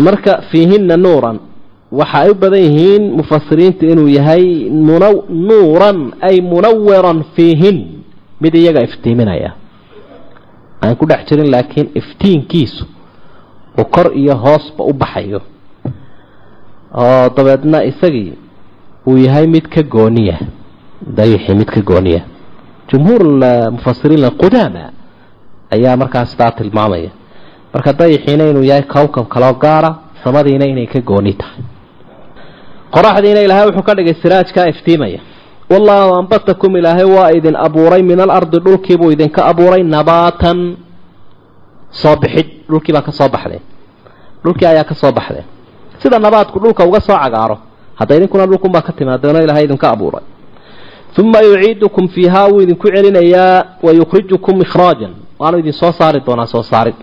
[0.06, 1.38] marka fiihina nuuran
[2.00, 4.44] waxa ay u badan yihiin mufasiriintu inuu yahay
[5.50, 7.78] nuuran ay munawiran fiihin
[8.42, 9.50] mid iyaga iftiiminaya
[10.84, 12.86] aan ku dhex jirin laakiin iftiinkiisu
[13.80, 15.42] uu kor iyo hoosba u baxayo.
[16.94, 18.34] Oo dabeedna isagii
[19.08, 20.38] uu yahay mid ka gooniya
[21.18, 22.22] dayixii mid ka gooniya.
[22.90, 23.22] Jumhuur
[23.72, 24.84] mufasiriin qudaama
[25.72, 27.10] ayaa markaas sidaa tilmaamaya.
[27.74, 31.62] Marka dayixiina inuu yahay kowkab kaloo gaara samadiina inay ka gooni tahay.
[32.94, 35.20] Qoraxdiina ilaahay wuxuu ka dhigay siraajkaa iftiimaya
[35.70, 40.78] wallaahu ambatakum ilaahay waa idin abuuray min alardi dhulkiibuu idinka abuuray nabaatan.
[41.92, 43.62] Soo bixid dhulkii baa ka soo baxdeen
[44.44, 45.46] dhulkii ayaa ka baxdeen
[46.00, 47.58] sida nabaadku dhulka uga soo cagaaro
[47.96, 50.24] hadda idinkuna dhulkunbaa ka timaadeeno ilaahay idinka abuuray.
[51.18, 56.64] Uma yuciidukum fiihaa wuu idinku celinayaa wa yukhrijukum ikhraajan waanu idin soo saari doonaa soo
[56.64, 56.96] saarid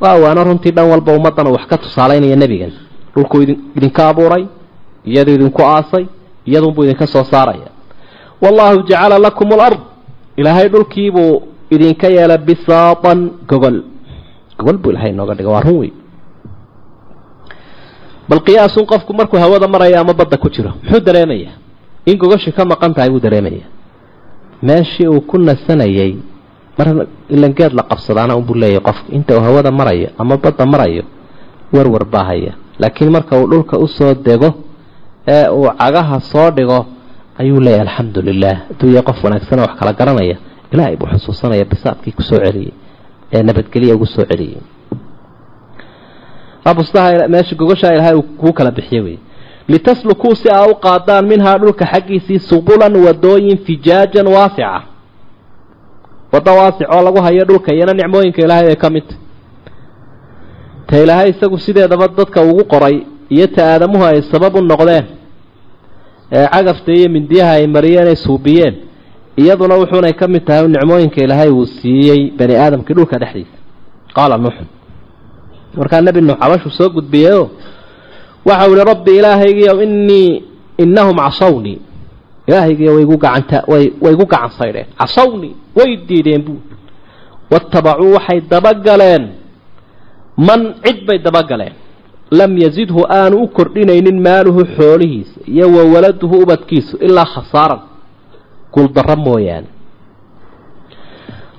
[0.00, 2.72] waa waana runtii dhan walba ummaddan wax ka tusaalaynaya nebigan
[3.14, 3.42] dhulkuu
[3.76, 4.46] idinka abuuray
[5.04, 6.06] iyaduu idinku aasay
[6.46, 7.68] iyadunbuu idinka soo saaraya
[8.42, 9.80] wallaahu jacala lakum alard.
[10.36, 13.18] Ilaahay dhulkiibuu idinka yeelay bisaatan
[13.48, 13.78] gogol.
[14.58, 15.92] Gogol buu ilahay inooga dhiga waa run wey
[18.28, 21.54] bal qiyaasun qofku markuu hawada maraya ama badda ku jiro muxuu dareemayaa?
[22.06, 23.68] In gogoshi ka maqan tahay buu dareemayaa.
[24.62, 26.16] Meeshii uu ku nasanayay
[26.78, 29.12] mar ilangeed la qabsadaana unbuu leeyahay qofku.
[29.14, 31.02] Inta uu hawada marayo ama badda marayo
[31.72, 34.54] warwar baa haya laakiin marka uu dhulka u soo dego
[35.28, 36.86] ee uu cagaha soo dhigo
[37.38, 40.36] ayuu leeyahay alxamdu lilah hadduu qof wanaagsan wax kala garanaya
[40.72, 42.72] ilaahay buu xusuusanaya bisaadkii ku soo celiyey
[43.32, 44.60] ee nabadgelya ugu soo celiyey.
[46.64, 49.18] Abustaha meesha gogoshaa ilaahay uu kuu kala bixiye wey
[49.68, 54.82] litaslukuu si aa u qaadaan minhaa dhulka xaggiisii subulan wadooyin fijaajan waasica.
[56.32, 59.04] Waddo waasic oo lagu hayo dhulka iyana nicmooyinka ilaahay ay ka mid
[60.86, 62.96] ta ilaahay isagu sideedaba dadka ugu qoray
[63.34, 65.04] iyo ta aadamuhu ay sabab u noqdeen.
[65.04, 65.15] ee
[66.30, 68.74] cagafta iyo mindiyaha ay mariyeen ay suubiyeen
[69.40, 73.56] iyaduna wuxuunay ka mid tahay nicmooyinka ilaahay uu siiyey bani aadamkii dhulka dhexdiisa.
[74.16, 74.66] Qaala nuuxun
[75.78, 77.42] markaa nebi nuux cabashuu soo gudbiyeyo
[78.48, 80.42] waxau ihi rabbi ilaahaygiiyow innii
[80.82, 81.78] innahum casawnii
[82.48, 84.86] ilaahaygiiyo waygu gacanta way waygu gacan saydheen.
[85.00, 86.58] Casawnii way diideen buu
[87.52, 89.24] watabacuu waxay dabagaleen
[90.46, 91.72] man cid bay dabagaleen
[92.30, 97.80] lam yazidhu aanu u kordhinaynin maaluhu xoolihiisa iyo wa waladuhu ubadkiisu ilaa khasaaran.
[98.74, 99.66] Guuldarro mooyaane.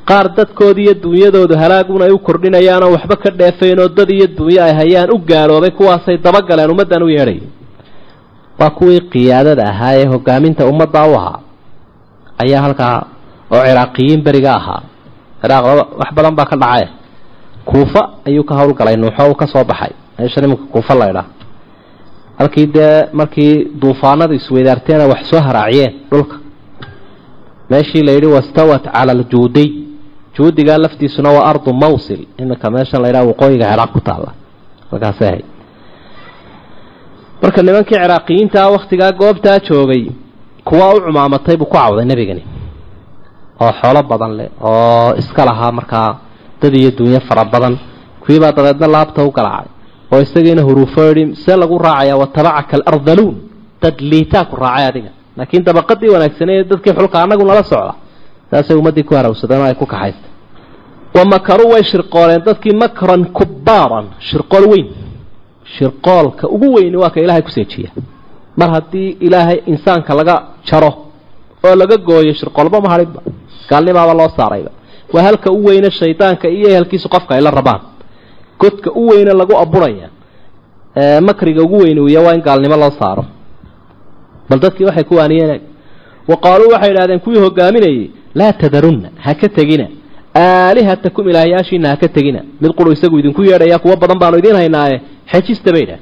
[0.09, 4.73] Qaar dadkooda iyo duunyadoodu halaagun ay u kordhinayaanoo waxba ka dheefaynoo dad iyo duunyo ay
[4.79, 7.39] hayaan u gaaloobay kuwaasay dabagaleen ummaddan u yeedhay.
[8.59, 11.39] Waa kuwii qiyaadada ahaa ee hogaaminta ummadda u ahaa.
[12.43, 12.97] Ayaa halkaa
[13.55, 14.81] oo ciraaqiyiin beriga ahaa.
[15.41, 15.65] Ciraaq
[15.99, 16.85] wax badan baa ka dhacay.
[17.69, 21.25] Kuufa ayuu ka howlgalay nuuxo uu ka soo baxay meesha nimanka kuufa laydhaa
[22.39, 26.35] halkii dee markii duufaanadu isweydaarteena wax soo haraaciyeen dhulka.
[27.69, 29.69] Meeshii la yidhi wastawat cala aljuudiy
[30.37, 32.21] juudigaa laftiisuna waa ardu mawsil.
[32.41, 34.31] Iminka meeshan la ydhaha waqooyiga ciraaq ku taalla.
[34.91, 35.45] Markaasay ahayd
[37.41, 40.03] marka nimankii ciraaqiyiintaa wakhtigaa goobtaa joogay
[40.67, 42.43] kuwa u cumaamatay buu ku cawday nebigani.
[43.61, 46.09] Oo xoolo badan leh oo iska lahaa markaa
[46.61, 47.75] dad iyo dunyo fara badan.
[48.21, 49.71] Kuwiibaa dabeedna laabta u galaacay
[50.13, 53.35] oo isagiina huruufo idhi see lagu raacayaa watabacaka alardaluun
[53.83, 55.11] dad liitaa ku raacay adiga.
[55.37, 57.93] Laakiin dabaqadii wanaagsanee dadkii xulka annagu nala socda.
[58.51, 60.31] Saasay ummaddii ku harawsadeen oo ay ku kaxaystay
[61.15, 64.87] wa makaruu way shirqooleen dadkii makran kubbaaran shirqool weyn.
[65.75, 67.89] Shirqoolka ugu weyni waa ka ilaahay ku seejiya
[68.59, 70.35] mar haddii ilaahay insaanka laga
[70.69, 70.91] jaro
[71.65, 73.21] oo laga gooyo shirqoolba ma hadhinba
[73.69, 74.71] gaalnimaaba loo saarayba.
[75.13, 77.81] Waa halka u weyne shaydaanka iyo ehelkiisu qofka ay la rabaan
[78.59, 80.07] godka u weyne lagu aburaya
[81.21, 83.25] makriga ugu weyni uya waa in gaalnimo loo saaro.
[84.49, 85.61] Bal dadkii waxay ku waaniyeen
[86.29, 89.87] wa qaaluu waxay idhahdeen kuwii hogaaminayay laa tadarunna ha ka tegina.
[90.35, 92.41] Aalihatakum ilaahyaashiina ha ka tegina.
[92.61, 95.01] Mid quru isagu idinku yeedhaya kuwo badan baanu idiin haynaaye
[95.31, 95.99] xejista bay idhaah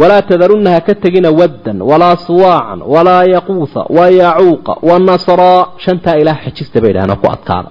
[0.00, 6.16] walaa tadarunna ha ka tegina waddan walaa suwaacan walaa yaquusa wa yacuuqa wa nasraa shantaa
[6.22, 7.70] ilaah xejista bay idhahdeen oo ku adkaada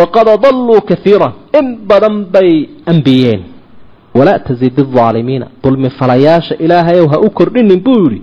[0.00, 2.50] waqad adalluu kaiiran in badan bay
[2.92, 3.40] ambiyeen
[4.18, 8.20] walaa tazid aldaalimiina dulmi falayaasha ilaahayow ha u kordhinin buu yidhi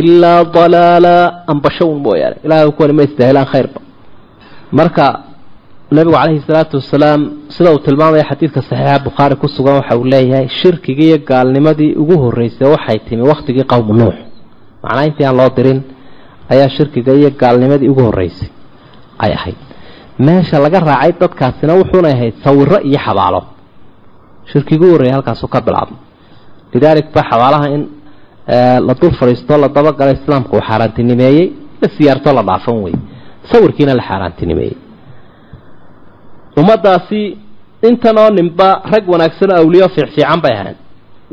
[0.00, 1.14] ilaa dalaala
[1.52, 3.80] ambashown mooyaane ilahay kuwani ma istaahilaan khayrba
[4.78, 5.04] marka
[5.96, 7.20] nabigu calayhi salaatu wasalaam
[7.54, 12.14] sida uu tilmaamaya xadiidka saxiixa bukhaari ku sugan waxa uu leeyahay shirkigii iyo gaalnimadii ugu
[12.22, 14.16] horreysay waxay timi wakhtigii qowmu nuux
[14.82, 15.80] macnaa intii aan loo dirin
[16.52, 18.48] ayaa shirkiga iyo gaalnimadii ugu horreysay
[19.24, 19.60] ay ahayd
[20.26, 23.40] meesha laga raacay dadkaasina wuxuunay ahayd sawiro iyo xabaalo.
[24.50, 25.98] Shirkigii ugu horreeyay halkaasu ka bilaabmay
[26.74, 27.82] lidaalik ba xabaalaha in
[28.86, 31.46] la dul fadhiisto la dabagala islaamka uu xaaraantinimeeyey
[31.82, 32.94] la siyaarto la dhaafan wey
[33.50, 34.76] sawirkiina la xaaraantinimeeyey.
[36.60, 37.20] Ummadaasi
[37.88, 40.76] intan oo ninba rag wanaagsan awliyo fiicfiican bay ahayn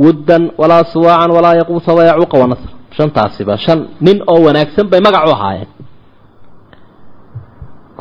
[0.03, 5.31] wuddan walaa suwaacan walaa yaquusa wayacuuqa wanasr shantaasiba shan nin oo wanaagsan bay magac u
[5.35, 5.67] ahaayeen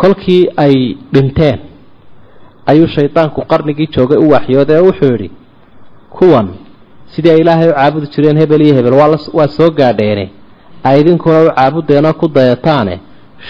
[0.00, 0.74] kolkii ay
[1.14, 1.58] dhinteen
[2.70, 5.28] ayuu shaydaanku qarnigii joogay u waxyooday oo wuxuu yidhi
[6.16, 6.48] kuwan
[7.12, 8.94] sidii ay ilaahay u caabudi jireen hebel iyo hebel
[9.38, 10.24] waa soo gaadheene.
[10.88, 12.94] Ay idinkuna u caabudeenoo ku dayataane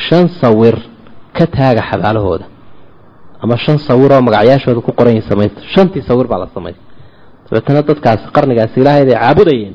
[0.09, 0.77] shan sawir
[1.37, 2.45] ka taaga xabaalahooda
[3.43, 6.83] ama shan sawir oo magacyaashooda ku qoran yihiin samaysta shantii sawir baa la samaysta
[7.51, 9.75] dabeetana dadkaasi qarnigaasi ilaahayd ay caabudayeen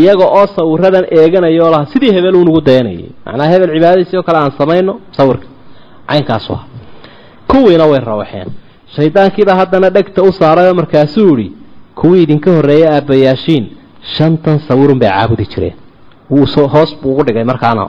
[0.00, 4.38] iyaga oo sawiradan eeganaya oo laha sidii hebel uunugu dayanayay macnaa hebel cibaadadiisii oo kale
[4.38, 5.46] aan samayno sawirka
[6.10, 6.62] caynkaasu ah
[7.50, 8.48] kuwiina way rawaxeen.
[8.96, 11.48] Shaydaankiibaa haddana dhegta u saaray oo markaasuu idhi
[12.00, 13.64] kuwii idinka horreeyay aabbayaashiin
[14.16, 15.76] shantan sawirun bay caabudi jireen.
[16.30, 17.84] Wuu hoos buu ugu dhigay markaana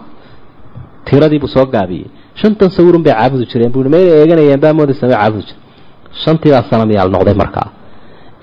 [1.08, 2.08] tiradiibuu soo gaabiyey.
[2.40, 3.72] Shantan sawirun bay caabudi jireen.
[3.74, 5.62] Buu mayna eeganayeen baa moodaysa may caabudi jireen.
[6.24, 7.68] Shantiibaa sanamyaal noqday markaa.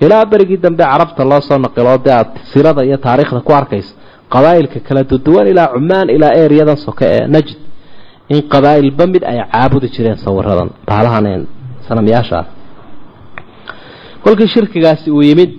[0.03, 3.91] Ilaa berigii dambe carabta loo soo naqilo dee aad sirada iyo taariikhda ku arkayso
[4.33, 7.49] qabaa'ilka kala duduwan ilaa cumaan ilaa ereyadan soke ee najd
[8.33, 11.25] in qabaa'ilba mid ay caabudi jireen sawiradan baalahan
[11.87, 12.47] sanamyaashaas
[14.23, 15.51] kolkii shirkigaasi uu yimid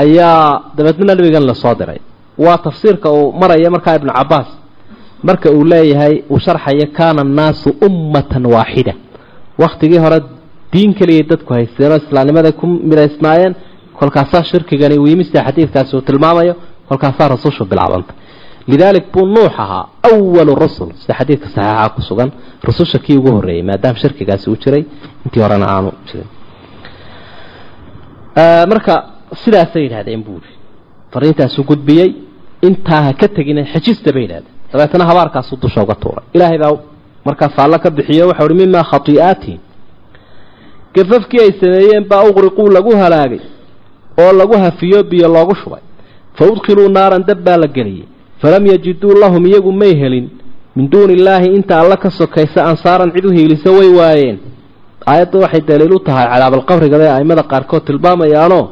[0.00, 2.00] ayaa dabeedna nabigan la soo diray.
[2.44, 4.48] Waa tafsiirka uu maraya markaa ibnu cabaas
[5.28, 8.92] marka uu leeyahay uu sharxaya kaana annaasu ummatan waaxida.
[9.62, 10.18] Wakhtigii hore
[10.72, 13.52] diin keliyay dadku haysteenoo islaamnimaday ku midaysnaayeen
[13.98, 16.54] kolkaasaa shirkigani uu yimid sida xadiidkaasi uu tilmaamayo
[16.88, 18.16] kolkaasaa rasushu bilaabantay
[18.70, 20.88] lidaalik buu nuux ahaa awalu rusul.
[21.00, 22.30] Sida xadiidka saxiixa ku sugan
[22.66, 24.82] rususha kii ugu horreeyey maadaama shirkigaasi uu jiray
[25.24, 26.28] intii horena aanu jirin.
[28.70, 28.94] Marka
[29.42, 30.50] sidaasay yidhahdeen buuri
[31.12, 32.08] fariintaasu gudbiyey
[32.68, 36.24] intaa ka tegina xejista bay yidhahdeen dabeetana habaarkaasuu dusha uga tuuray.
[36.36, 36.72] Ilaahay baa
[37.26, 39.60] markaa faallo ka bixiyo waxau uhi mimaa khatii'aatihim
[40.94, 43.40] gafafkii ay sameeyeen baa uqriquu lagu halaagay
[44.22, 45.82] oo lagu hafiyo biyo loogu shubay.
[46.36, 48.06] Fa udkhiluu naaran dab baa la geliyey
[48.42, 50.26] falam yajiduu lahum iyagu may helin
[50.76, 54.36] min duuni illaahi inta alla ka sokaysa ansaaran cid u hiiliso way waayeen
[55.10, 58.62] aayadda waxay daliil u tahay cadaabalqabrigada ee aimada qaarkood tilmaamayaanoo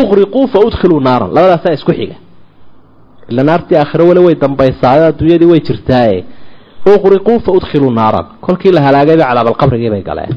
[0.00, 2.16] uqriquu fa udkhiluu naaran labadaasaa isku xiga
[3.30, 6.18] ila naartii aakhiro weli way dambaysaayo adduunyadii way jirtaaye
[6.94, 10.32] uqriquu fa udkhiluu naaran kolkii la halaagayba cadaabalqabrigii bay galeen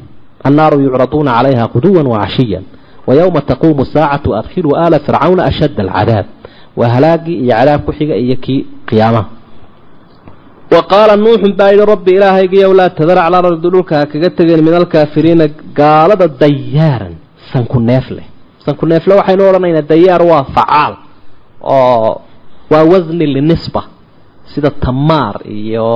[0.47, 2.63] annaaru yucraduuna calayha quduwan wacashiyan
[3.07, 6.25] wa yowma taquumu saacatu adkhiluu aala fircawna ashadda alcadaab
[6.79, 8.59] waa halaagii iyo cadaab ku xiga iyo kii
[8.89, 9.27] qiyaamaha
[10.73, 14.61] wa qaala nuuxun baa yidhi rabbi ilaahaygiiyow laa tadar calaa ardi dhulka ha kaga tegeen
[14.67, 15.45] min alkaafiriina
[15.79, 17.13] gaalada dayaaran
[17.53, 18.25] sanku neef leh.
[18.65, 20.93] Sanku neefle waxaynu odhanaynaa dayaar waa facaal
[21.61, 22.11] oo
[22.71, 23.81] waa wasni linisba
[24.51, 25.89] sida tamaar iyo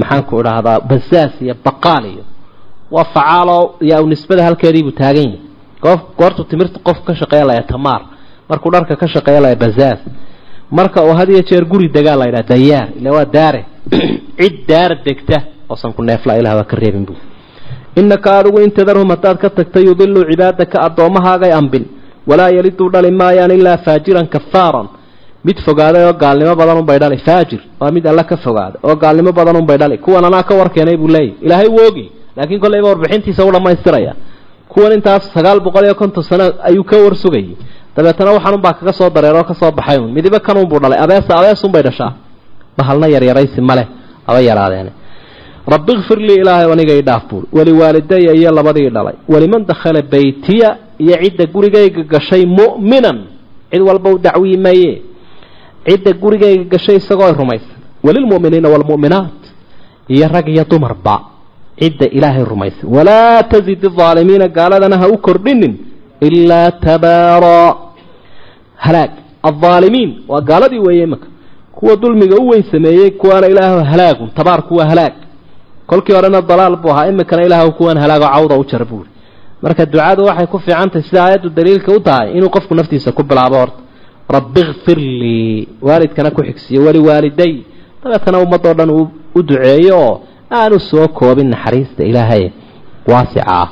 [0.00, 2.24] maxaanku idhaahdaa basaas iyo baqaal iyo.
[2.94, 5.98] Waa facaaloo yaa nisbada halkeediibuu taagan yahay.
[6.18, 8.00] Goortuu timirta qof ka shaqeeya laya tamaar
[8.48, 10.00] markuu dharka ka shaqeeya laya basaas
[10.70, 12.88] marka uu had iyo jeer guri degaa la ydhaha dayaar.
[13.00, 13.64] Ila waa daare.
[14.38, 17.16] Cid daar degta oo sanku neefla ilah waa ka reebin buu.
[17.96, 21.84] Innaka adigu in tadarhum haddaad ka tagta yudiluu cibaadaka addoomahaagay ambin
[22.26, 24.88] walaa yaliduu dhali maayaan ilaa faajiran kafaaran
[25.44, 27.18] mid fogaaday oo gaalnimo badan unbay dhali.
[27.18, 29.98] Faajir waa mid alla ka fogaaday oo gaalnimo badan unbay dhali.
[29.98, 34.14] Kuwan anaa ka warkeenay buu leeyahy ilaahay wuu ogi laakiin kollayba warbixintiisa u dhammaystiraya.
[34.68, 37.56] Kuwan intaas sagaal boqol iyo konton sano ayuu ka war sugayay
[37.96, 40.12] dabeetana waxaanunbaa kaga soo dareeroo ka soo baxay un.
[40.12, 40.98] midiba kanunbuu dhalay.
[41.04, 42.12] Abeesa abeesunbay dhashaa.
[42.78, 43.86] Bahalna yaryaraysi maleh
[44.26, 44.92] aba yaraadeene
[45.72, 49.14] rabbi kfir lii ilaahay aniga ii dhaaf buuri waliwaalidaya iyo labadii dhalay.
[49.28, 53.18] Waliman dakhala beytiya iyo cidda gurigayga gashay mu'minan.
[53.70, 55.02] Cid walba u dacwii maye.
[55.88, 59.40] Cidda gurigayga gashay isagoo rumaysan walilmu'miniina waalmu'minaat
[60.08, 61.16] iyo rag iyo dumarba.
[61.80, 65.74] Cidda ilaahay rumaysan walaa tazid idaalimiina gaaladana ha u kordhinin
[66.20, 67.74] ilaa tabaaraa
[68.84, 69.10] halaag
[69.42, 71.26] aldaalimiin waa gaaladii weeye imaka
[71.72, 75.12] kuwa dulmiga u weyn sameeyey kuwaana ilaahu halaagun tabaarku waa halaag
[75.86, 79.08] kolkii horena dalaal buu ahaa imikana ilaah kuwan halaago cawda u jar buuri
[79.62, 83.56] marka ducadu waxay ku fiicantahay sida aayaddu daliilka u tahay inuu qofku naftiisa ku bilaabo
[83.56, 83.76] horta
[84.36, 87.54] rabbi kfir lii waalidkana ku xigsiyo waliwaaliday
[88.04, 88.90] dabeetana ummadoo dhan
[89.34, 90.20] u duceeyo oo
[90.52, 92.50] aanu soo koobin naxariista ilaahay
[93.10, 93.68] waasica ah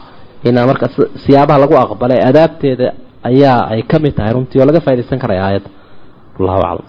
[0.51, 0.87] inaa marka
[1.25, 2.87] siyaabaha lagu aqbalay adaabteeda
[3.31, 5.71] ayaa ay ka mid tahay runtii oo laga faa'idaysan karaya aayadda
[6.41, 6.87] allahu aclam